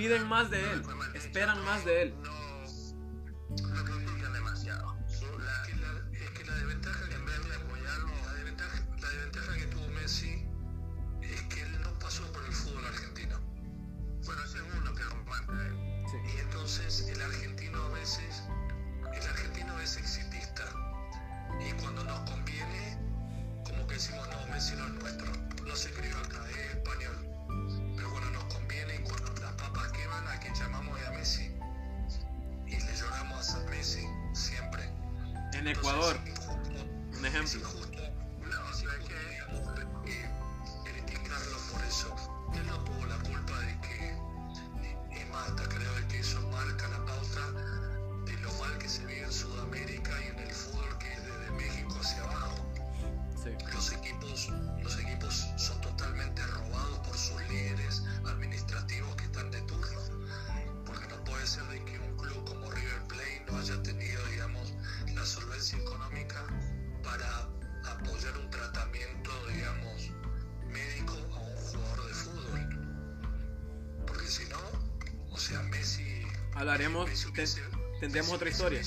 Piden 0.00 0.26
más 0.28 0.48
de 0.48 0.58
él, 0.58 0.82
esperan 1.12 1.62
más 1.66 1.84
de 1.84 2.04
él. 2.04 2.14
Messi 78.10 78.34
otra 78.34 78.48
historia. 78.48 78.80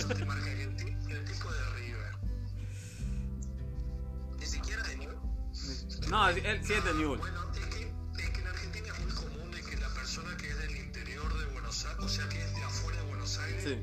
Eso 0.00 0.14
te 0.14 0.24
marca 0.24 0.44
que 0.44 0.62
el, 0.62 0.76
ti- 0.76 0.96
el 1.10 1.24
tipo 1.24 1.52
de 1.52 1.64
River. 1.76 2.12
Ni 4.38 4.46
siquiera 4.46 4.82
de 4.84 4.96
New. 4.96 5.10
no, 6.10 6.28
él 6.28 6.60
sí 6.64 6.72
es 6.72 6.84
de 6.84 6.94
Newell. 6.94 7.18
Bueno, 7.20 7.50
es 7.52 7.66
que, 7.66 7.92
es 8.22 8.30
que 8.30 8.40
en 8.40 8.46
Argentina 8.46 8.88
es 8.88 9.00
muy 9.04 9.12
común 9.12 9.50
de 9.50 9.60
que 9.62 9.76
la 9.76 9.88
persona 9.90 10.36
que 10.36 10.48
es 10.50 10.58
del 10.58 10.76
interior 10.76 11.38
de 11.38 11.46
Buenos 11.52 11.84
Aires, 11.84 12.04
o 12.04 12.08
sea, 12.08 12.28
que 12.28 12.42
es 12.42 12.54
de 12.54 12.62
afuera 12.64 12.98
de 13.02 13.08
Buenos 13.08 13.38
Aires, 13.38 13.62
Sí. 13.64 13.78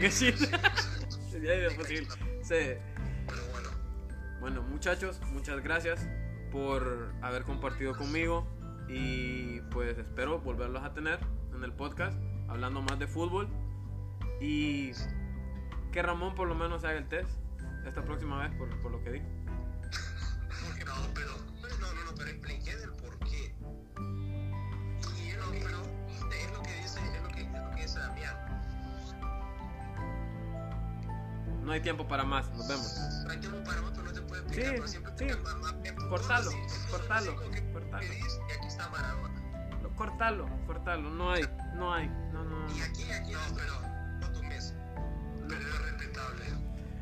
Es 0.00 0.20
gallina. 0.22 0.60
Ya 1.42 1.54
es 1.54 1.74
posible. 1.74 2.08
Sí. 2.42 2.54
Bueno. 4.40 4.62
Muchachos, 4.62 5.20
muchas 5.32 5.62
gracias 5.62 6.06
por 6.52 7.12
haber 7.20 7.42
compartido 7.42 7.96
conmigo 7.96 8.46
y 8.88 9.60
pues 9.72 9.98
espero 9.98 10.40
volverlos 10.40 10.84
a 10.84 10.94
tener 10.94 11.18
en 11.54 11.64
el 11.64 11.72
podcast 11.72 12.16
hablando 12.48 12.80
más 12.80 12.98
de 12.98 13.06
fútbol 13.06 13.48
y 14.40 14.92
que 15.92 16.00
Ramón 16.00 16.34
por 16.34 16.48
lo 16.48 16.54
menos 16.54 16.84
haga 16.84 16.98
el 16.98 17.08
test 17.08 17.28
esta 17.86 18.04
próxima 18.04 18.38
vez 18.40 18.56
por, 18.56 18.68
por 18.80 18.92
lo 18.92 19.02
que 19.02 19.12
dijo. 19.12 19.26
Hay 31.78 31.82
tiempo 31.82 32.06
para 32.08 32.24
más, 32.24 32.50
nos 32.50 32.66
vemos. 32.68 32.92
No 33.24 33.30
hay 33.30 33.38
tiempo 33.38 33.62
para 33.64 33.80
otro, 33.82 34.02
no 34.02 34.12
te 34.12 34.20
puede 34.22 34.42
explicar, 34.42 34.66
Sí, 34.66 34.72
pero 34.76 34.88
siempre 34.88 35.12
sí. 35.16 35.26
Cortalo, 36.08 36.50
cortalo, 36.90 37.36
cortalo. 37.72 37.98
pedís, 38.00 38.40
Y 38.48 38.52
aquí 38.52 38.66
está 38.66 38.88
Maradona. 38.88 39.78
Lo- 39.82 39.94
Cortalo, 39.94 40.48
cortalo, 40.66 41.10
no 41.10 41.30
hay, 41.32 41.42
no 41.76 41.94
hay, 41.94 42.08
no, 42.32 42.44
no, 42.44 42.66
no. 42.66 42.76
Y 42.76 42.80
aquí, 42.80 43.10
aquí, 43.12 43.32
No, 43.32 43.38
pero, 43.54 43.80
no 44.20 44.32
tu 44.32 44.42
mes. 44.42 44.74
pero 45.48 45.60
es 45.60 45.78
respetable. 45.82 46.44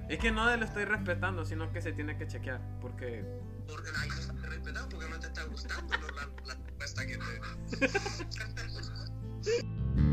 Es 0.08 0.18
que 0.18 0.30
no 0.30 0.54
lo 0.56 0.64
estoy 0.64 0.84
respetando, 0.84 1.44
sino 1.46 1.72
que 1.72 1.80
se 1.82 1.92
tiene 1.92 2.16
que 2.18 2.26
chequear, 2.26 2.60
porque 2.80 3.24
Porque 3.66 3.90
ahí 3.98 4.08
no 4.28 4.40
te 4.42 4.46
respetado 4.48 4.88
porque 4.90 5.08
no 5.08 5.18
te 5.18 5.26
está 5.26 5.42
gustando 5.44 5.96
¿no? 5.98 6.08
la, 6.10 6.28
la 6.44 6.54
respuesta 6.54 7.06
que 7.06 7.16
te. 7.16 7.40